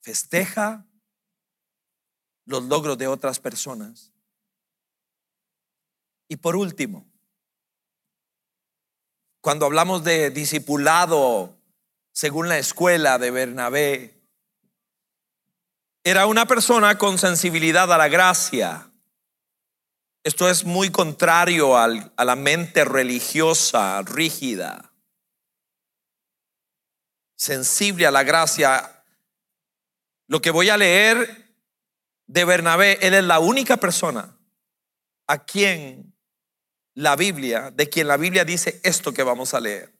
Festeja 0.00 0.84
los 2.44 2.64
logros 2.64 2.98
de 2.98 3.06
otras 3.06 3.38
personas. 3.38 4.12
Y 6.28 6.36
por 6.36 6.56
último, 6.56 7.06
cuando 9.40 9.66
hablamos 9.66 10.02
de 10.02 10.30
discipulado 10.30 11.56
según 12.12 12.48
la 12.48 12.58
escuela 12.58 13.18
de 13.18 13.30
Bernabé, 13.30 14.15
era 16.06 16.26
una 16.26 16.46
persona 16.46 16.96
con 16.96 17.18
sensibilidad 17.18 17.92
a 17.92 17.98
la 17.98 18.06
gracia. 18.06 18.92
Esto 20.22 20.48
es 20.48 20.62
muy 20.62 20.90
contrario 20.90 21.76
a 21.76 22.24
la 22.24 22.36
mente 22.36 22.84
religiosa, 22.84 24.00
rígida, 24.02 24.92
sensible 27.34 28.06
a 28.06 28.12
la 28.12 28.22
gracia. 28.22 29.04
Lo 30.28 30.40
que 30.40 30.52
voy 30.52 30.68
a 30.68 30.76
leer 30.76 31.52
de 32.28 32.44
Bernabé, 32.44 33.00
él 33.02 33.12
es 33.12 33.24
la 33.24 33.40
única 33.40 33.76
persona 33.76 34.38
a 35.26 35.44
quien 35.44 36.16
la 36.94 37.16
Biblia, 37.16 37.72
de 37.72 37.88
quien 37.88 38.06
la 38.06 38.16
Biblia 38.16 38.44
dice 38.44 38.80
esto 38.84 39.12
que 39.12 39.24
vamos 39.24 39.54
a 39.54 39.60
leer. 39.60 39.92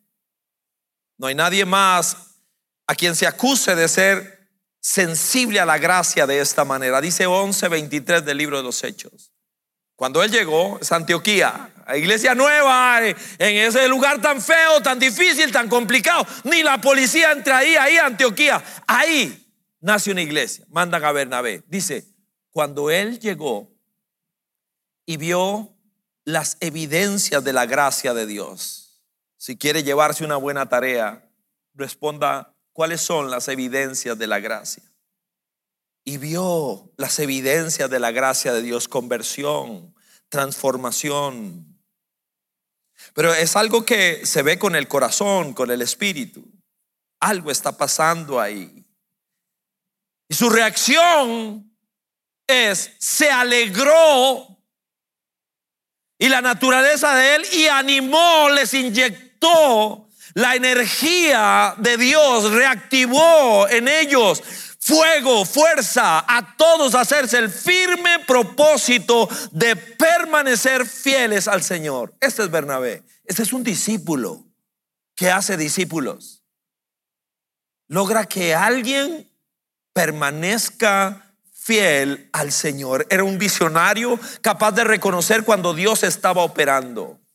No 1.18 1.26
hay 1.26 1.34
nadie 1.34 1.64
más 1.64 2.36
a 2.86 2.94
quien 2.94 3.16
se 3.16 3.26
acuse 3.26 3.74
de 3.74 3.88
ser 3.88 4.35
sensible 4.86 5.58
a 5.58 5.66
la 5.66 5.78
gracia 5.78 6.28
de 6.28 6.38
esta 6.38 6.64
manera. 6.64 7.00
Dice 7.00 7.26
11:23 7.26 8.22
del 8.22 8.38
libro 8.38 8.56
de 8.56 8.62
los 8.62 8.84
Hechos. 8.84 9.32
Cuando 9.96 10.22
él 10.22 10.30
llegó, 10.30 10.78
es 10.80 10.92
Antioquía, 10.92 11.72
a 11.84 11.96
iglesia 11.96 12.36
nueva, 12.36 13.00
en 13.04 13.16
ese 13.38 13.88
lugar 13.88 14.20
tan 14.20 14.40
feo, 14.40 14.80
tan 14.82 15.00
difícil, 15.00 15.50
tan 15.50 15.68
complicado, 15.68 16.24
ni 16.44 16.62
la 16.62 16.80
policía 16.80 17.32
entra 17.32 17.58
ahí, 17.58 17.74
ahí 17.74 17.96
Antioquía. 17.96 18.62
Ahí 18.86 19.52
nace 19.80 20.12
una 20.12 20.22
iglesia, 20.22 20.64
mandan 20.68 21.02
a 21.04 21.10
Bernabé. 21.10 21.64
Dice, 21.66 22.06
cuando 22.52 22.88
él 22.88 23.18
llegó 23.18 23.74
y 25.04 25.16
vio 25.16 25.74
las 26.24 26.58
evidencias 26.60 27.42
de 27.42 27.52
la 27.52 27.66
gracia 27.66 28.14
de 28.14 28.26
Dios. 28.26 29.02
Si 29.36 29.56
quiere 29.56 29.82
llevarse 29.82 30.24
una 30.24 30.36
buena 30.36 30.68
tarea, 30.68 31.28
responda 31.74 32.55
cuáles 32.76 33.00
son 33.00 33.30
las 33.30 33.48
evidencias 33.48 34.18
de 34.18 34.26
la 34.26 34.38
gracia. 34.38 34.82
Y 36.04 36.18
vio 36.18 36.92
las 36.98 37.18
evidencias 37.18 37.88
de 37.88 37.98
la 37.98 38.10
gracia 38.10 38.52
de 38.52 38.60
Dios, 38.60 38.86
conversión, 38.86 39.94
transformación. 40.28 41.80
Pero 43.14 43.32
es 43.32 43.56
algo 43.56 43.86
que 43.86 44.26
se 44.26 44.42
ve 44.42 44.58
con 44.58 44.76
el 44.76 44.88
corazón, 44.88 45.54
con 45.54 45.70
el 45.70 45.80
espíritu. 45.80 46.44
Algo 47.18 47.50
está 47.50 47.78
pasando 47.78 48.38
ahí. 48.38 48.84
Y 50.28 50.34
su 50.34 50.50
reacción 50.50 51.74
es, 52.46 52.92
se 52.98 53.30
alegró 53.30 54.54
y 56.18 56.28
la 56.28 56.42
naturaleza 56.42 57.14
de 57.14 57.36
él 57.36 57.42
y 57.54 57.68
animó, 57.68 58.50
les 58.50 58.74
inyectó 58.74 60.05
la 60.36 60.54
energía 60.54 61.74
de 61.78 61.96
Dios, 61.96 62.52
reactivó 62.52 63.66
en 63.70 63.88
ellos 63.88 64.42
fuego, 64.78 65.46
fuerza, 65.46 66.18
a 66.28 66.54
todos 66.58 66.94
hacerse 66.94 67.38
el 67.38 67.48
firme 67.48 68.18
propósito 68.26 69.30
de 69.50 69.74
permanecer 69.76 70.84
fieles 70.84 71.48
al 71.48 71.62
Señor. 71.62 72.14
Este 72.20 72.42
es 72.42 72.50
Bernabé, 72.50 73.02
este 73.24 73.44
es 73.44 73.54
un 73.54 73.64
discípulo 73.64 74.44
que 75.14 75.30
hace 75.30 75.56
discípulos. 75.56 76.44
Logra 77.88 78.26
que 78.26 78.54
alguien 78.54 79.32
permanezca 79.94 81.34
fiel 81.50 82.28
al 82.34 82.52
Señor. 82.52 83.06
Era 83.08 83.24
un 83.24 83.38
visionario 83.38 84.20
capaz 84.42 84.72
de 84.72 84.84
reconocer 84.84 85.44
cuando 85.44 85.72
Dios 85.72 86.02
estaba 86.02 86.42
operando. 86.42 87.25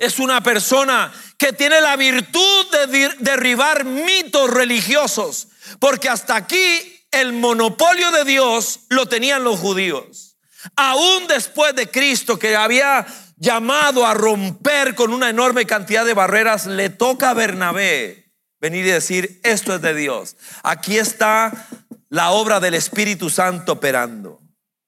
Es 0.00 0.18
una 0.18 0.42
persona 0.42 1.12
que 1.36 1.52
tiene 1.52 1.78
la 1.82 1.94
virtud 1.94 2.66
de 2.72 3.10
derribar 3.18 3.84
mitos 3.84 4.48
religiosos, 4.48 5.48
porque 5.78 6.08
hasta 6.08 6.36
aquí 6.36 7.04
el 7.10 7.34
monopolio 7.34 8.10
de 8.10 8.24
Dios 8.24 8.80
lo 8.88 9.04
tenían 9.06 9.44
los 9.44 9.60
judíos. 9.60 10.38
Aún 10.74 11.26
después 11.28 11.74
de 11.74 11.90
Cristo 11.90 12.38
que 12.38 12.56
había 12.56 13.06
llamado 13.36 14.06
a 14.06 14.14
romper 14.14 14.94
con 14.94 15.12
una 15.12 15.28
enorme 15.28 15.66
cantidad 15.66 16.06
de 16.06 16.14
barreras, 16.14 16.64
le 16.64 16.88
toca 16.88 17.30
a 17.30 17.34
Bernabé 17.34 18.32
venir 18.58 18.86
y 18.86 18.90
decir, 18.90 19.38
esto 19.42 19.74
es 19.74 19.82
de 19.82 19.94
Dios. 19.94 20.38
Aquí 20.62 20.96
está 20.96 21.68
la 22.08 22.30
obra 22.30 22.58
del 22.58 22.72
Espíritu 22.72 23.28
Santo 23.28 23.72
operando. 23.72 24.40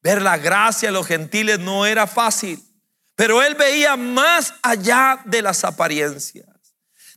Ver 0.02 0.22
la 0.22 0.38
gracia 0.38 0.88
de 0.88 0.94
los 0.94 1.06
gentiles 1.06 1.58
no 1.58 1.84
era 1.84 2.06
fácil, 2.06 2.62
pero 3.14 3.42
él 3.42 3.54
veía 3.54 3.96
más 3.96 4.54
allá 4.62 5.20
de 5.24 5.42
las 5.42 5.64
apariencias. 5.64 6.46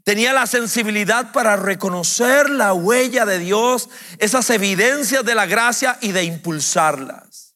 Tenía 0.04 0.34
la 0.34 0.46
sensibilidad 0.46 1.32
para 1.32 1.56
reconocer 1.56 2.50
la 2.50 2.74
huella 2.74 3.26
de 3.26 3.40
Dios, 3.40 3.90
esas 4.20 4.50
evidencias 4.52 5.26
de 5.26 5.34
la 5.34 5.48
gracia 5.48 5.98
y 6.00 6.12
de 6.12 6.24
impulsarlas. 6.24 7.56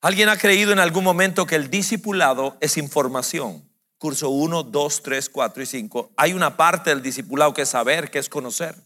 ¿Alguien 0.00 0.28
ha 0.28 0.36
creído 0.36 0.72
en 0.72 0.78
algún 0.78 1.02
momento 1.02 1.46
que 1.46 1.56
el 1.56 1.70
discipulado 1.70 2.56
es 2.60 2.76
información? 2.76 3.68
Curso 3.98 4.28
1, 4.28 4.64
2, 4.64 5.02
3, 5.02 5.28
4 5.30 5.62
y 5.62 5.66
5. 5.66 6.12
Hay 6.16 6.34
una 6.34 6.56
parte 6.56 6.90
del 6.90 7.02
discipulado 7.02 7.54
que 7.54 7.62
es 7.62 7.70
saber, 7.70 8.10
que 8.10 8.18
es 8.18 8.28
conocer. 8.28 8.76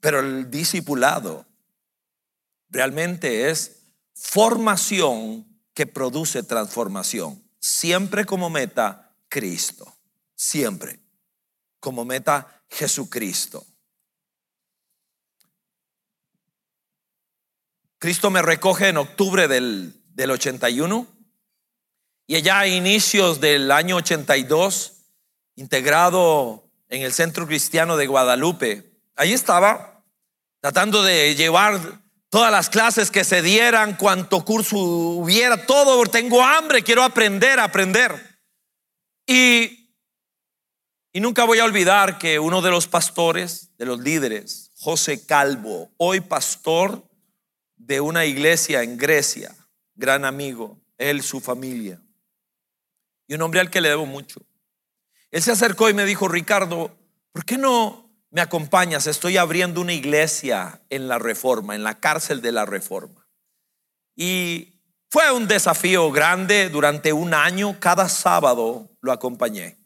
Pero 0.00 0.20
el 0.20 0.50
discipulado 0.50 1.46
realmente 2.68 3.50
es 3.50 3.78
formación 4.14 5.55
que 5.76 5.86
produce 5.86 6.42
transformación. 6.42 7.40
Siempre 7.60 8.24
como 8.24 8.50
meta 8.50 9.14
Cristo. 9.28 9.96
Siempre 10.34 10.98
como 11.78 12.04
meta 12.04 12.64
Jesucristo. 12.68 13.64
Cristo 17.98 18.30
me 18.30 18.42
recoge 18.42 18.88
en 18.88 18.96
octubre 18.96 19.46
del, 19.46 20.02
del 20.08 20.32
81 20.32 21.06
y 22.26 22.34
allá 22.34 22.58
a 22.58 22.66
inicios 22.66 23.40
del 23.40 23.70
año 23.70 23.96
82, 23.96 25.04
integrado 25.54 26.68
en 26.88 27.02
el 27.02 27.12
Centro 27.12 27.46
Cristiano 27.46 27.96
de 27.96 28.08
Guadalupe, 28.08 28.96
Ahí 29.18 29.32
estaba, 29.32 30.04
tratando 30.60 31.02
de 31.02 31.34
llevar 31.34 32.02
todas 32.28 32.50
las 32.50 32.70
clases 32.70 33.10
que 33.10 33.24
se 33.24 33.42
dieran, 33.42 33.96
cuanto 33.96 34.44
curso 34.44 34.76
hubiera, 34.76 35.66
todo. 35.66 36.04
Tengo 36.06 36.42
hambre, 36.42 36.82
quiero 36.82 37.02
aprender, 37.02 37.60
aprender. 37.60 38.40
Y, 39.26 39.90
y 41.12 41.20
nunca 41.20 41.44
voy 41.44 41.58
a 41.58 41.64
olvidar 41.64 42.18
que 42.18 42.38
uno 42.38 42.62
de 42.62 42.70
los 42.70 42.86
pastores, 42.86 43.76
de 43.76 43.86
los 43.86 44.00
líderes, 44.00 44.70
José 44.78 45.24
Calvo, 45.24 45.90
hoy 45.96 46.20
pastor 46.20 47.08
de 47.76 48.00
una 48.00 48.24
iglesia 48.24 48.82
en 48.82 48.96
Grecia, 48.96 49.54
gran 49.94 50.24
amigo, 50.24 50.78
él, 50.98 51.22
su 51.22 51.40
familia, 51.40 52.00
y 53.26 53.34
un 53.34 53.42
hombre 53.42 53.60
al 53.60 53.70
que 53.70 53.80
le 53.80 53.88
debo 53.88 54.06
mucho. 54.06 54.40
Él 55.30 55.42
se 55.42 55.52
acercó 55.52 55.90
y 55.90 55.94
me 55.94 56.04
dijo, 56.04 56.28
Ricardo, 56.28 56.96
¿por 57.32 57.44
qué 57.44 57.58
no 57.58 58.05
me 58.36 58.42
acompañas, 58.42 59.06
estoy 59.06 59.38
abriendo 59.38 59.80
una 59.80 59.94
iglesia 59.94 60.82
en 60.90 61.08
la 61.08 61.18
reforma, 61.18 61.74
en 61.74 61.82
la 61.82 62.00
cárcel 62.00 62.42
de 62.42 62.52
la 62.52 62.66
reforma. 62.66 63.26
Y 64.14 64.74
fue 65.08 65.32
un 65.32 65.48
desafío 65.48 66.12
grande 66.12 66.68
durante 66.68 67.14
un 67.14 67.32
año, 67.32 67.80
cada 67.80 68.10
sábado 68.10 68.90
lo 69.00 69.12
acompañé. 69.12 69.78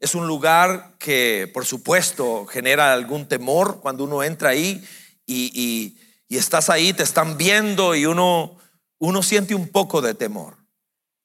Es 0.00 0.16
un 0.16 0.26
lugar 0.26 0.96
que, 0.98 1.48
por 1.54 1.66
supuesto, 1.66 2.46
genera 2.46 2.92
algún 2.92 3.28
temor 3.28 3.80
cuando 3.80 4.02
uno 4.02 4.24
entra 4.24 4.48
ahí 4.48 4.84
y, 5.24 5.96
estás 6.28 6.70
ahí, 6.70 6.92
te 6.94 7.04
están 7.04 7.36
viendo 7.36 7.94
y 7.94 8.06
uno, 8.06 8.58
uno 8.98 9.22
siente 9.22 9.54
un 9.54 9.68
poco 9.68 10.02
de 10.02 10.14
temor. 10.14 10.56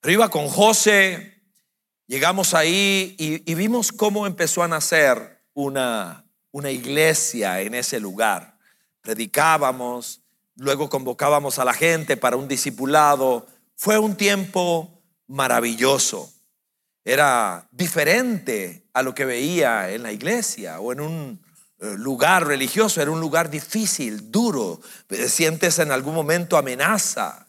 Pero 0.01 0.13
iba 0.13 0.29
con 0.29 0.47
José, 0.47 1.41
llegamos 2.05 2.53
ahí 2.53 3.15
y 3.17 3.55
vimos 3.55 3.91
cómo 3.91 4.27
empezó 4.27 4.61
a 4.61 4.67
nacer 4.67 5.41
una, 5.55 6.28
una 6.51 6.71
iglesia 6.71 7.61
en 7.61 7.75
ese 7.75 7.99
lugar. 7.99 8.57
Predicábamos, 9.01 10.21
luego 10.55 10.89
convocábamos 10.89 11.59
a 11.59 11.65
la 11.65 11.73
gente 11.73 12.17
para 12.17 12.37
un 12.37 12.47
discipulado. 12.47 13.47
Fue 13.75 13.97
un 13.97 14.15
tiempo 14.15 15.01
maravilloso. 15.27 16.31
Era 17.05 17.67
diferente 17.71 18.87
a 18.93 19.01
lo 19.01 19.15
que 19.15 19.25
veía 19.25 19.91
en 19.91 20.03
la 20.03 20.11
iglesia 20.11 20.79
o 20.79 20.91
en 20.91 21.01
un 21.01 21.41
eh, 21.79 21.95
lugar 21.97 22.45
religioso. 22.45 23.01
Era 23.01 23.11
un 23.11 23.21
lugar 23.21 23.49
difícil, 23.49 24.31
duro. 24.31 24.81
Sientes 25.27 25.79
en 25.79 25.91
algún 25.91 26.13
momento 26.13 26.57
amenaza. 26.57 27.47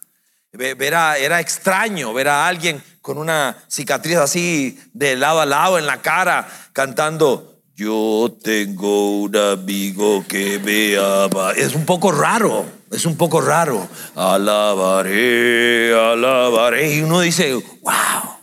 Era, 0.52 1.16
era 1.16 1.40
extraño 1.40 2.12
ver 2.12 2.28
a 2.28 2.46
alguien 2.46 2.82
con 3.00 3.18
una 3.18 3.56
cicatriz 3.68 4.16
así 4.16 4.80
de 4.92 5.14
lado 5.14 5.40
a 5.40 5.46
lado 5.46 5.78
en 5.78 5.86
la 5.86 6.02
cara 6.02 6.48
cantando 6.72 7.59
yo 7.80 8.36
tengo 8.42 9.22
un 9.22 9.34
amigo 9.34 10.22
que 10.28 10.58
me 10.58 10.98
ama. 10.98 11.52
Es 11.52 11.74
un 11.74 11.86
poco 11.86 12.12
raro. 12.12 12.66
es 12.90 13.06
un 13.06 13.16
poco 13.16 13.40
raro. 13.40 13.88
Alabaré, 14.14 15.94
alabaré. 15.94 16.96
Y 16.96 17.00
uno 17.00 17.20
dice, 17.20 17.54
wow, 17.54 18.36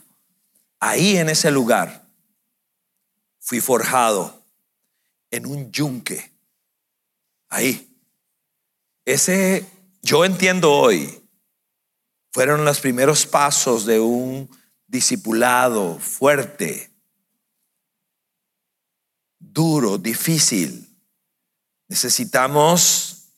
ahí 0.80 1.18
en 1.18 1.30
ese 1.30 1.52
lugar 1.52 2.04
fui 3.40 3.62
forjado 3.62 4.44
en 5.30 5.46
un 5.46 5.72
yunque. 5.72 6.32
Ahí. 7.50 7.96
Ese, 9.06 9.68
yo 10.02 10.26
entiendo 10.26 10.74
hoy, 10.74 11.24
fueron 12.32 12.66
los 12.66 12.80
primeros 12.80 13.28
pasos 13.28 13.86
de 13.86 14.00
un 14.00 14.50
discipulado 14.88 16.00
fuerte, 16.00 16.90
duro, 19.58 19.97
difícil. 19.97 20.88
Necesitamos 21.88 23.30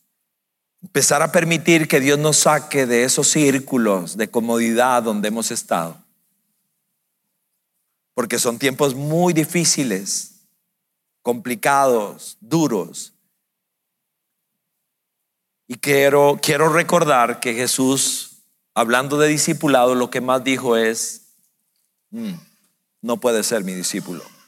empezar 0.81 1.21
a 1.21 1.31
permitir 1.31 1.87
que 1.87 2.01
Dios 2.01 2.19
nos 2.19 2.39
saque 2.39 2.85
de 2.85 3.05
esos 3.05 3.29
círculos 3.29 4.17
de 4.17 4.29
comodidad 4.29 5.01
donde 5.01 5.29
hemos 5.29 5.49
estado. 5.49 5.97
Porque 8.13 8.37
son 8.37 8.59
tiempos 8.59 8.95
muy 8.95 9.31
difíciles, 9.31 10.41
complicados, 11.21 12.35
duros. 12.41 13.13
Y 15.67 15.75
quiero, 15.75 16.37
quiero 16.41 16.67
recordar 16.67 17.39
que 17.39 17.53
Jesús, 17.53 18.41
hablando 18.73 19.17
de 19.17 19.29
discipulado, 19.29 19.95
lo 19.95 20.09
que 20.09 20.19
más 20.19 20.43
dijo 20.43 20.75
es, 20.75 21.35
mm, 22.09 22.33
no 23.03 23.21
puedes 23.21 23.47
ser 23.47 23.63
mi 23.63 23.73
discípulo. 23.73 24.38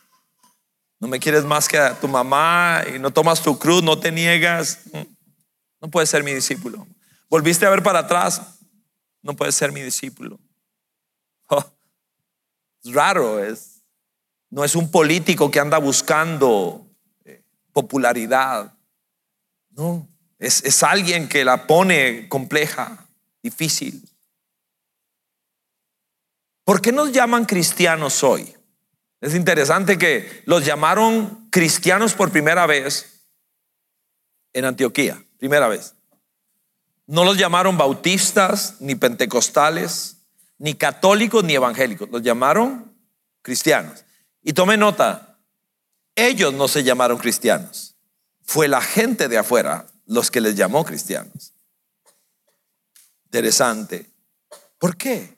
No 1.02 1.08
me 1.08 1.20
quieres 1.20 1.44
más 1.44 1.68
que 1.68 1.80
a 1.80 2.00
tu 2.00 2.08
mamá 2.08 2.84
y 2.94 3.00
no 3.00 3.10
tomas 3.10 3.42
tu 3.42 3.58
cruz, 3.58 3.82
no 3.82 4.00
te 4.00 4.12
niegas. 4.12 4.82
No 5.82 5.90
puedes 5.90 6.12
ser 6.12 6.24
mi 6.24 6.32
discípulo. 6.32 6.88
Volviste 7.28 7.66
a 7.66 7.72
ver 7.72 7.82
para 7.82 8.00
atrás, 8.00 8.60
no 9.24 9.36
puedes 9.36 9.56
ser 9.56 9.72
mi 9.72 9.82
discípulo. 9.82 10.40
Oh, 11.48 11.66
es 12.84 12.94
raro, 12.94 13.44
es, 13.44 13.82
no 14.52 14.64
es 14.64 14.76
un 14.76 14.92
político 14.92 15.50
que 15.50 15.60
anda 15.60 15.80
buscando 15.80 16.86
eh, 17.26 17.44
popularidad. 17.74 18.72
No, 19.72 20.08
es, 20.38 20.64
es 20.64 20.84
alguien 20.84 21.28
que 21.28 21.44
la 21.44 21.66
pone 21.66 22.30
compleja, 22.30 23.08
difícil. 23.42 24.08
¿Por 26.64 26.80
qué 26.80 26.92
nos 26.92 27.12
llaman 27.12 27.46
cristianos 27.46 28.24
hoy? 28.24 28.56
Es 29.22 29.36
interesante 29.36 30.00
que 30.00 30.42
los 30.46 30.66
llamaron 30.66 31.48
cristianos 31.52 32.14
por 32.14 32.32
primera 32.32 32.66
vez 32.66 33.28
en 34.52 34.66
Antioquía, 34.66 35.24
primera 35.38 35.68
vez. 35.68 35.94
No 37.06 37.24
los 37.24 37.38
llamaron 37.38 37.78
bautistas, 37.78 38.78
ni 38.80 38.96
pentecostales, 38.96 40.18
ni 40.58 40.74
católicos, 40.74 41.44
ni 41.44 41.54
evangélicos. 41.54 42.10
Los 42.10 42.24
llamaron 42.24 42.96
cristianos. 43.44 44.04
Y 44.42 44.54
tome 44.54 44.76
nota, 44.76 45.38
ellos 46.16 46.52
no 46.54 46.68
se 46.68 46.84
llamaron 46.84 47.20
cristianos. 47.20 47.96
Fue 48.42 48.68
la 48.68 48.82
gente 48.82 49.28
de 49.28 49.38
afuera 49.38 49.86
los 50.08 50.32
que 50.32 50.42
les 50.42 50.56
llamó 50.56 50.84
cristianos. 50.84 51.54
Interesante. 53.26 54.10
¿Por 54.80 54.98
qué? 54.98 55.38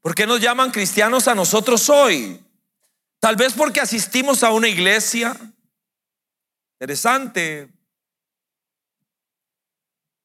¿Por 0.00 0.14
qué 0.14 0.26
nos 0.26 0.40
llaman 0.40 0.70
cristianos 0.70 1.28
a 1.28 1.34
nosotros 1.34 1.90
hoy? 1.90 2.42
Tal 3.20 3.36
vez 3.36 3.52
porque 3.52 3.80
asistimos 3.80 4.42
a 4.42 4.50
una 4.50 4.68
iglesia. 4.68 5.36
Interesante. 6.80 7.68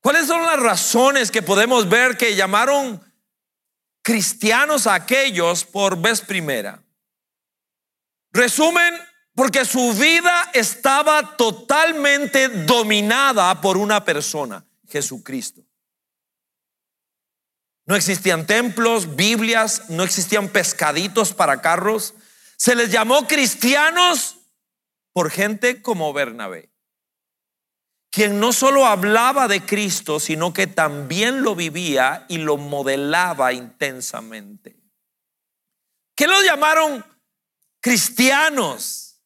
¿Cuáles 0.01 0.27
son 0.27 0.43
las 0.43 0.59
razones 0.59 1.29
que 1.29 1.41
podemos 1.41 1.89
ver 1.89 2.15
que 2.15 2.35
llamaron 2.35 3.01
cristianos 4.01 4.87
a 4.87 4.93
aquellos 4.93 5.65
por 5.65 5.99
vez 5.99 6.21
primera? 6.21 6.81
Resumen, 8.31 8.93
porque 9.33 9.65
su 9.65 9.93
vida 9.93 10.51
estaba 10.53 11.35
totalmente 11.35 12.47
dominada 12.49 13.59
por 13.59 13.77
una 13.77 14.05
persona, 14.05 14.65
Jesucristo. 14.87 15.65
No 17.85 17.95
existían 17.95 18.45
templos, 18.45 19.15
Biblias, 19.15 19.89
no 19.89 20.03
existían 20.03 20.49
pescaditos 20.49 21.33
para 21.33 21.61
carros. 21.61 22.13
Se 22.57 22.75
les 22.75 22.91
llamó 22.91 23.27
cristianos 23.27 24.37
por 25.13 25.31
gente 25.31 25.81
como 25.81 26.13
Bernabé, 26.13 26.69
quien 28.11 28.39
no 28.39 28.53
solo 28.53 28.85
hablaba 28.85 29.47
de 29.47 29.65
Cristo, 29.65 30.19
sino 30.19 30.53
que 30.53 30.67
también 30.67 31.41
lo 31.41 31.55
vivía 31.55 32.25
y 32.29 32.37
lo 32.37 32.57
modelaba 32.57 33.53
intensamente. 33.53 34.77
¿Qué 36.15 36.27
los 36.27 36.43
llamaron 36.43 37.05
cristianos? 37.81 39.21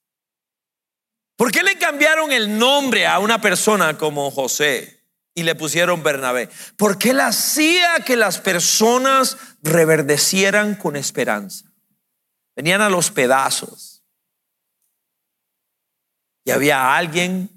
¿Por 1.35 1.51
qué 1.51 1.63
le 1.63 1.77
cambiaron 1.77 2.31
el 2.31 2.57
nombre 2.57 3.07
a 3.07 3.19
una 3.19 3.39
persona 3.39 3.97
como 3.97 4.29
José 4.29 5.05
y 5.33 5.43
le 5.43 5.55
pusieron 5.55 6.03
Bernabé? 6.03 6.49
Porque 6.75 7.11
él 7.11 7.21
hacía 7.21 8.01
que 8.05 8.17
las 8.17 8.39
personas 8.39 9.37
reverdecieran 9.61 10.75
con 10.75 10.95
esperanza. 10.95 11.68
Venían 12.59 12.81
a 12.81 12.89
los 12.89 13.09
pedazos. 13.09 14.03
Y 16.43 16.51
había 16.51 16.97
alguien 16.97 17.49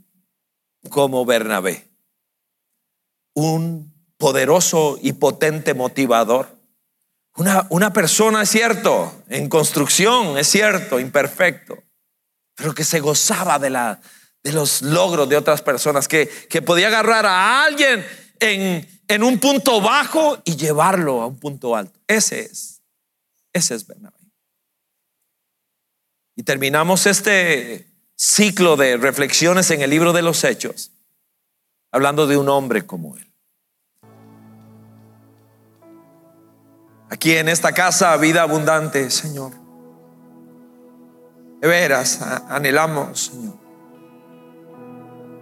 como 0.91 1.25
Bernabé, 1.25 1.91
un 3.35 3.93
poderoso 4.17 5.01
y 5.03 5.15
potente 5.15 5.75
motivador. 5.75 6.57
Una, 7.35 7.67
una 7.71 7.93
persona, 7.93 8.43
es 8.43 8.51
cierto, 8.51 9.25
en 9.29 9.49
construcción, 9.49 10.39
es 10.39 10.47
cierto, 10.47 11.01
imperfecto 11.01 11.83
pero 12.55 12.73
que 12.73 12.85
se 12.85 13.01
gozaba 13.01 13.59
de, 13.59 13.71
la, 13.71 14.01
de 14.45 14.53
los 14.53 14.83
logros 14.83 15.29
de 15.29 15.37
otras 15.37 15.63
personas, 15.63 16.07
que, 16.07 16.29
que 16.49 16.63
podía 16.63 16.87
agarrar 16.87 17.27
a 17.27 17.65
alguien 17.65 18.07
en, 18.39 19.03
en 19.09 19.23
un 19.25 19.41
punto 19.41 19.81
bajo 19.81 20.41
y 20.45 20.55
llevarlo 20.55 21.23
a 21.23 21.27
un 21.27 21.41
punto 21.41 21.75
alto. 21.75 21.99
Ese 22.07 22.43
es, 22.43 22.83
ese 23.53 23.75
es 23.75 23.85
Bernabé. 23.85 24.22
Y 26.35 26.45
terminamos 26.45 27.07
este 27.07 27.87
ciclo 28.17 28.77
de 28.77 28.97
reflexiones 28.97 29.71
en 29.71 29.83
el 29.83 29.91
libro 29.91 30.13
de 30.13 30.23
los 30.23 30.45
Hechos, 30.45 30.93
hablando 31.91 32.27
de 32.27 32.37
un 32.37 32.49
hombre 32.49 32.87
como 32.87 33.17
él. 33.17 33.33
Aquí 37.11 37.33
en 37.33 37.49
esta 37.49 37.73
casa, 37.73 38.17
vida 38.17 38.43
abundante, 38.43 39.11
Señor. 39.11 39.53
De 41.61 41.69
veras, 41.69 42.23
anhelamos, 42.49 43.27
Señor, 43.27 43.55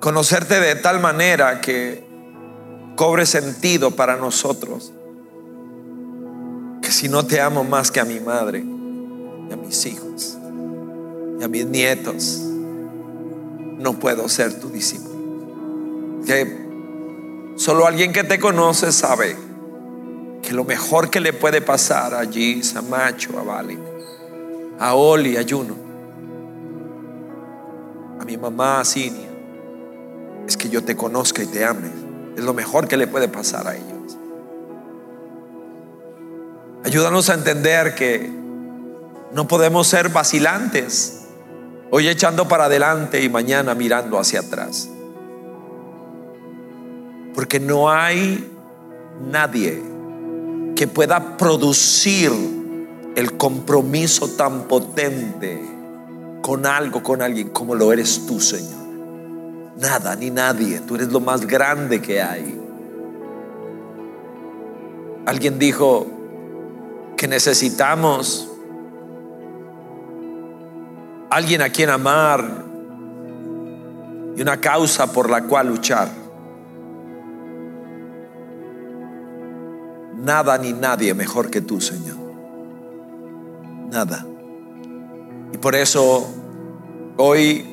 conocerte 0.01 0.59
de 0.59 0.75
tal 0.75 1.01
manera 1.01 1.61
que 1.61 2.05
cobre 2.97 3.27
sentido 3.27 3.93
para 3.93 4.17
nosotros. 4.17 4.93
Que 6.83 6.91
si 6.91 7.09
no 7.09 7.25
te 7.25 7.41
amo 7.41 7.63
más 7.63 7.93
que 7.93 8.01
a 8.01 8.05
mi 8.05 8.19
madre 8.19 8.59
y 8.59 9.53
a 9.53 9.57
mis 9.57 9.87
hijos 9.87 10.40
y 11.41 11.43
a 11.43 11.49
mis 11.49 11.65
nietos, 11.65 12.39
no 13.79 13.99
puedo 13.99 14.29
ser 14.29 14.61
tu 14.61 14.69
discípulo. 14.69 16.21
Que 16.27 17.55
solo 17.57 17.87
alguien 17.87 18.13
que 18.13 18.25
te 18.25 18.39
conoce 18.39 18.93
sabe 18.93 19.35
que 20.43 20.53
lo 20.53 20.65
mejor 20.65 21.09
que 21.09 21.19
le 21.19 21.33
puede 21.33 21.63
pasar 21.63 22.13
allí 22.15 22.61
a 22.77 22.83
Macho, 22.83 23.39
a 23.39 23.43
Vali, 23.43 23.79
a 24.79 24.95
Oli, 24.95 25.39
a 25.39 25.47
Juno, 25.49 25.77
a 28.21 28.25
mi 28.27 28.37
mamá 28.37 28.85
Sinia, 28.85 29.31
es 30.47 30.59
que 30.59 30.69
yo 30.69 30.85
te 30.85 30.95
conozca 30.95 31.43
y 31.43 31.47
te 31.47 31.65
ame. 31.65 31.89
Es 32.37 32.45
lo 32.45 32.53
mejor 32.53 32.87
que 32.87 32.99
le 32.99 33.07
puede 33.07 33.29
pasar 33.29 33.67
a 33.67 33.77
ellos. 33.77 34.19
Ayúdanos 36.85 37.31
a 37.31 37.35
entender 37.35 37.95
que 37.95 38.31
no 39.33 39.49
podemos 39.49 39.87
ser 39.87 40.11
vacilantes, 40.11 41.20
hoy 41.91 42.09
echando 42.09 42.47
para 42.47 42.65
adelante 42.65 43.23
y 43.23 43.29
mañana 43.29 43.75
mirando 43.75 44.19
hacia 44.19 44.41
atrás. 44.41 44.89
Porque 47.35 47.61
no 47.61 47.91
hay 47.91 48.49
nadie 49.31 49.83
que 50.77 50.87
pueda 50.87 51.37
producir 51.37 52.33
el 53.17 53.37
compromiso 53.37 54.29
tan 54.31 54.63
potente 54.63 55.61
con 56.43 56.67
algo, 56.67 57.03
con 57.03 57.23
alguien, 57.23 57.51
como 57.51 57.75
lo 57.75 57.93
eres 57.93 58.27
tú, 58.27 58.41
Señor. 58.41 58.81
Nada 59.79 60.17
ni 60.17 60.31
nadie, 60.31 60.81
tú 60.81 60.95
eres 60.95 61.09
lo 61.09 61.21
más 61.21 61.47
grande 61.47 62.01
que 62.01 62.23
hay. 62.23 62.59
Alguien 65.27 65.59
dijo 65.59 66.07
que 67.17 67.29
necesitamos 67.29 68.50
alguien 71.31 71.63
a 71.63 71.71
quien 71.71 71.91
amar 71.91 72.65
y 74.37 74.43
una 74.43 74.61
causa 74.61 75.13
por 75.13 75.31
la 75.31 75.43
cual 75.45 75.69
luchar. 75.69 76.21
nada 80.21 80.59
ni 80.59 80.73
nadie 80.73 81.15
mejor 81.15 81.51
que 81.51 81.61
tú, 81.61 81.81
Señor. 81.81 82.17
Nada. 83.91 84.25
Y 85.53 85.59
por 85.59 85.75
eso 85.75 86.33
hoy, 87.17 87.67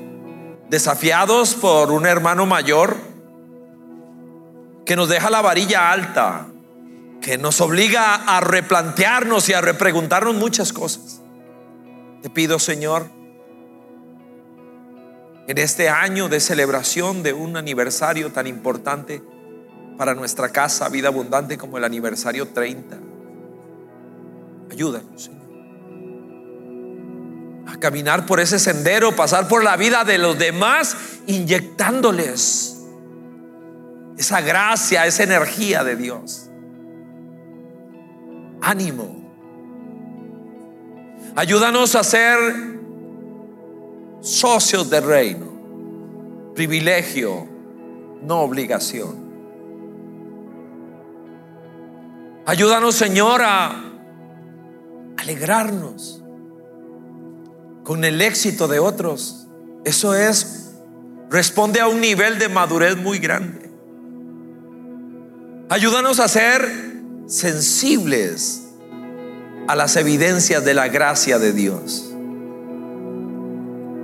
desafiados 0.70 1.54
por 1.56 1.92
un 1.92 2.06
hermano 2.06 2.46
mayor 2.46 2.96
que 4.86 4.96
nos 4.96 5.10
deja 5.10 5.30
la 5.30 5.42
varilla 5.42 5.92
alta, 5.92 6.48
que 7.22 7.38
nos 7.38 7.62
obliga 7.62 8.16
a 8.16 8.40
replantearnos 8.40 9.50
y 9.50 9.54
a 9.54 9.62
repreguntarnos 9.62 10.36
muchas 10.36 10.74
cosas. 10.74 11.22
Te 12.22 12.30
pido, 12.30 12.58
Señor, 12.58 13.08
en 15.48 15.58
este 15.58 15.90
año 15.90 16.28
de 16.28 16.42
celebración 16.42 17.24
de 17.24 17.32
un 17.34 17.56
aniversario 17.56 18.32
tan 18.32 18.48
importante 18.48 19.24
para 19.98 20.14
nuestra 20.14 20.50
casa, 20.50 20.90
vida 20.90 21.08
abundante, 21.08 21.58
como 21.58 21.78
el 21.78 21.86
aniversario 21.86 22.50
30. 22.50 22.98
Ayúdanos, 24.70 25.24
Señor. 25.24 25.38
A 27.68 27.80
caminar 27.80 28.26
por 28.26 28.42
ese 28.42 28.60
sendero, 28.60 29.16
pasar 29.16 29.48
por 29.48 29.64
la 29.64 29.78
vida 29.78 30.04
de 30.04 30.18
los 30.18 30.38
demás, 30.38 30.98
inyectándoles 31.28 32.78
esa 34.18 34.42
gracia, 34.42 35.06
esa 35.06 35.24
energía 35.24 35.84
de 35.86 35.96
Dios. 35.96 36.50
Ánimo. 38.62 39.16
Ayúdanos 41.36 41.96
a 41.96 42.04
ser 42.04 42.77
socios 44.22 44.90
del 44.90 45.04
reino, 45.04 45.46
privilegio, 46.56 47.48
no 48.24 48.42
obligación. 48.42 49.28
Ayúdanos, 52.46 52.96
Señor, 52.96 53.42
a 53.44 53.84
alegrarnos 55.18 56.24
con 57.84 58.04
el 58.06 58.22
éxito 58.22 58.68
de 58.68 58.80
otros. 58.80 59.48
Eso 59.84 60.16
es, 60.16 60.74
responde 61.30 61.80
a 61.80 61.88
un 61.88 62.00
nivel 62.02 62.40
de 62.40 62.50
madurez 62.50 62.98
muy 62.98 63.20
grande. 63.20 63.70
Ayúdanos 65.70 66.20
a 66.20 66.28
ser 66.28 66.70
sensibles 67.28 68.64
a 69.68 69.76
las 69.76 69.98
evidencias 69.98 70.64
de 70.64 70.74
la 70.74 70.88
gracia 70.88 71.40
de 71.40 71.52
Dios 71.52 72.07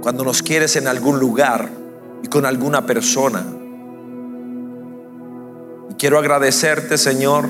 cuando 0.04 0.26
nos 0.26 0.44
quieres 0.44 0.76
en 0.76 0.90
algún 0.90 1.18
lugar 1.18 1.70
y 2.22 2.28
con 2.28 2.46
alguna 2.46 2.86
persona. 2.86 3.46
Y 5.90 5.94
quiero 5.94 6.20
agradecerte, 6.20 6.98
Señor. 6.98 7.48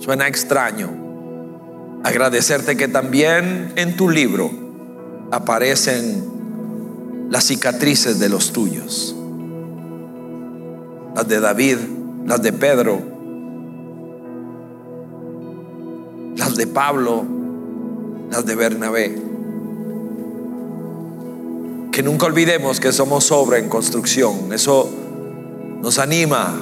Suena 0.00 0.28
extraño. 0.28 0.90
Agradecerte 2.04 2.76
que 2.76 2.88
también 2.88 3.72
en 3.76 3.96
tu 3.96 4.10
libro 4.10 4.50
aparecen 5.30 7.28
las 7.30 7.44
cicatrices 7.44 8.18
de 8.18 8.28
los 8.28 8.52
tuyos. 8.52 9.16
Las 11.16 11.26
de 11.26 11.40
David, 11.40 11.78
las 12.26 12.42
de 12.42 12.52
Pedro, 12.52 13.00
las 16.36 16.54
de 16.54 16.66
Pablo, 16.66 17.24
las 18.30 18.44
de 18.44 18.54
Bernabé 18.54 19.29
que 22.00 22.04
nunca 22.04 22.24
olvidemos 22.24 22.80
que 22.80 22.92
somos 22.92 23.30
obra 23.30 23.58
en 23.58 23.68
construcción. 23.68 24.54
Eso 24.54 24.88
nos 25.82 25.98
anima. 25.98 26.58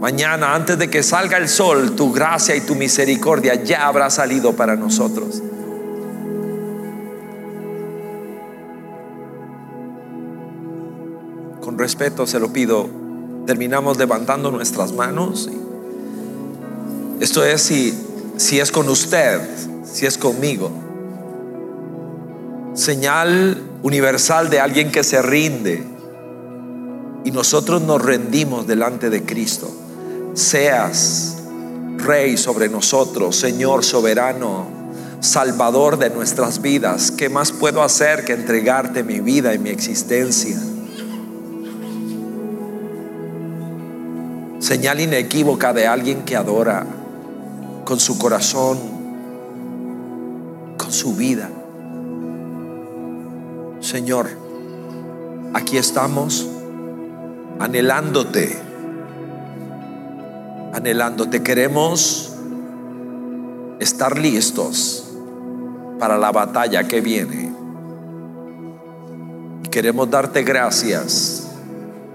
Mañana, 0.00 0.54
antes 0.54 0.78
de 0.78 0.88
que 0.88 1.02
salga 1.02 1.38
el 1.38 1.48
sol, 1.48 1.96
tu 1.96 2.12
gracia 2.12 2.54
y 2.54 2.60
tu 2.60 2.76
misericordia 2.76 3.56
ya 3.64 3.88
habrá 3.88 4.10
salido 4.10 4.52
para 4.52 4.76
nosotros. 4.76 5.42
Con 11.60 11.76
respeto 11.76 12.24
se 12.28 12.38
lo 12.38 12.52
pido. 12.52 12.88
Terminamos 13.46 13.98
levantando 13.98 14.52
nuestras 14.52 14.92
manos. 14.92 15.50
Esto 17.18 17.44
es 17.44 17.60
si, 17.60 17.92
si 18.36 18.60
es 18.60 18.70
con 18.70 18.88
usted, 18.88 19.40
si 19.82 20.06
es 20.06 20.16
conmigo. 20.16 20.83
Señal 22.74 23.62
universal 23.84 24.50
de 24.50 24.58
alguien 24.58 24.90
que 24.90 25.04
se 25.04 25.22
rinde. 25.22 25.84
Y 27.24 27.30
nosotros 27.30 27.82
nos 27.82 28.02
rendimos 28.02 28.66
delante 28.66 29.10
de 29.10 29.22
Cristo. 29.22 29.70
Seas 30.34 31.36
Rey 31.98 32.36
sobre 32.36 32.68
nosotros, 32.68 33.36
Señor 33.36 33.84
soberano, 33.84 34.66
Salvador 35.20 35.98
de 35.98 36.10
nuestras 36.10 36.60
vidas. 36.60 37.12
¿Qué 37.12 37.28
más 37.28 37.52
puedo 37.52 37.82
hacer 37.82 38.24
que 38.24 38.32
entregarte 38.32 39.04
mi 39.04 39.20
vida 39.20 39.54
y 39.54 39.58
mi 39.58 39.70
existencia? 39.70 40.58
Señal 44.58 45.00
inequívoca 45.00 45.72
de 45.72 45.86
alguien 45.86 46.24
que 46.24 46.36
adora 46.36 46.84
con 47.84 48.00
su 48.00 48.18
corazón, 48.18 48.78
con 50.76 50.90
su 50.90 51.14
vida. 51.14 51.48
Señor, 53.94 54.28
aquí 55.54 55.76
estamos 55.76 56.48
anhelándote, 57.60 58.58
anhelándote. 60.72 61.44
Queremos 61.44 62.32
estar 63.78 64.18
listos 64.18 65.12
para 66.00 66.18
la 66.18 66.32
batalla 66.32 66.88
que 66.88 67.00
viene. 67.00 67.54
Y 69.62 69.68
queremos 69.68 70.10
darte 70.10 70.42
gracias 70.42 71.46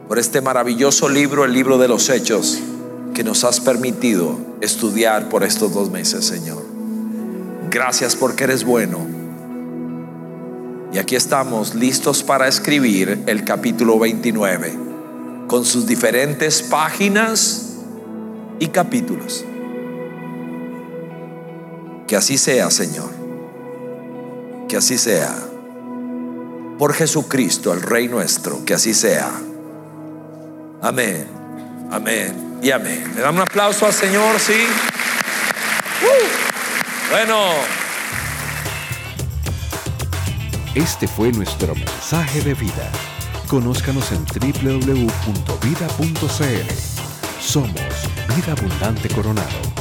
por 0.09 0.19
este 0.19 0.41
maravilloso 0.41 1.07
libro, 1.07 1.45
el 1.45 1.53
libro 1.53 1.77
de 1.77 1.87
los 1.87 2.09
hechos, 2.09 2.59
que 3.13 3.23
nos 3.23 3.45
has 3.45 3.61
permitido 3.61 4.37
estudiar 4.59 5.29
por 5.29 5.45
estos 5.45 5.73
dos 5.73 5.89
meses, 5.89 6.25
Señor. 6.25 6.61
Gracias 7.69 8.17
porque 8.17 8.43
eres 8.43 8.65
bueno 8.65 9.18
y 10.91 10.97
aquí 10.97 11.15
estamos 11.15 11.75
listos 11.75 12.23
para 12.23 12.47
escribir 12.47 13.23
el 13.27 13.43
capítulo 13.43 13.99
29 13.99 14.73
con 15.47 15.65
sus 15.65 15.85
diferentes 15.85 16.63
páginas 16.63 17.75
y 18.59 18.67
capítulos. 18.67 19.45
Que 22.07 22.15
así 22.15 22.37
sea, 22.37 22.71
Señor. 22.71 23.11
Que 24.67 24.77
así 24.77 24.97
sea. 24.97 25.35
Por 26.79 26.93
Jesucristo, 26.93 27.73
el 27.73 27.81
Rey 27.81 28.07
nuestro, 28.07 28.63
que 28.65 28.73
así 28.73 28.93
sea. 28.93 29.31
Amén. 30.81 31.27
Amén. 31.91 32.59
Y 32.63 32.71
amén. 32.71 33.11
Le 33.15 33.21
damos 33.21 33.41
un 33.41 33.47
aplauso 33.47 33.85
al 33.85 33.93
Señor, 33.93 34.39
sí. 34.39 34.65
Uh. 36.01 37.11
bueno. 37.11 37.88
Este 40.79 41.07
fue 41.09 41.31
nuestro 41.33 41.75
mensaje 41.75 42.39
de 42.41 42.53
vida. 42.53 42.89
Conózcanos 43.49 44.13
en 44.13 44.23
www.vida.cl. 44.23 45.11
Somos 47.41 47.81
Vida 48.33 48.53
Abundante 48.53 49.09
Coronado. 49.09 49.78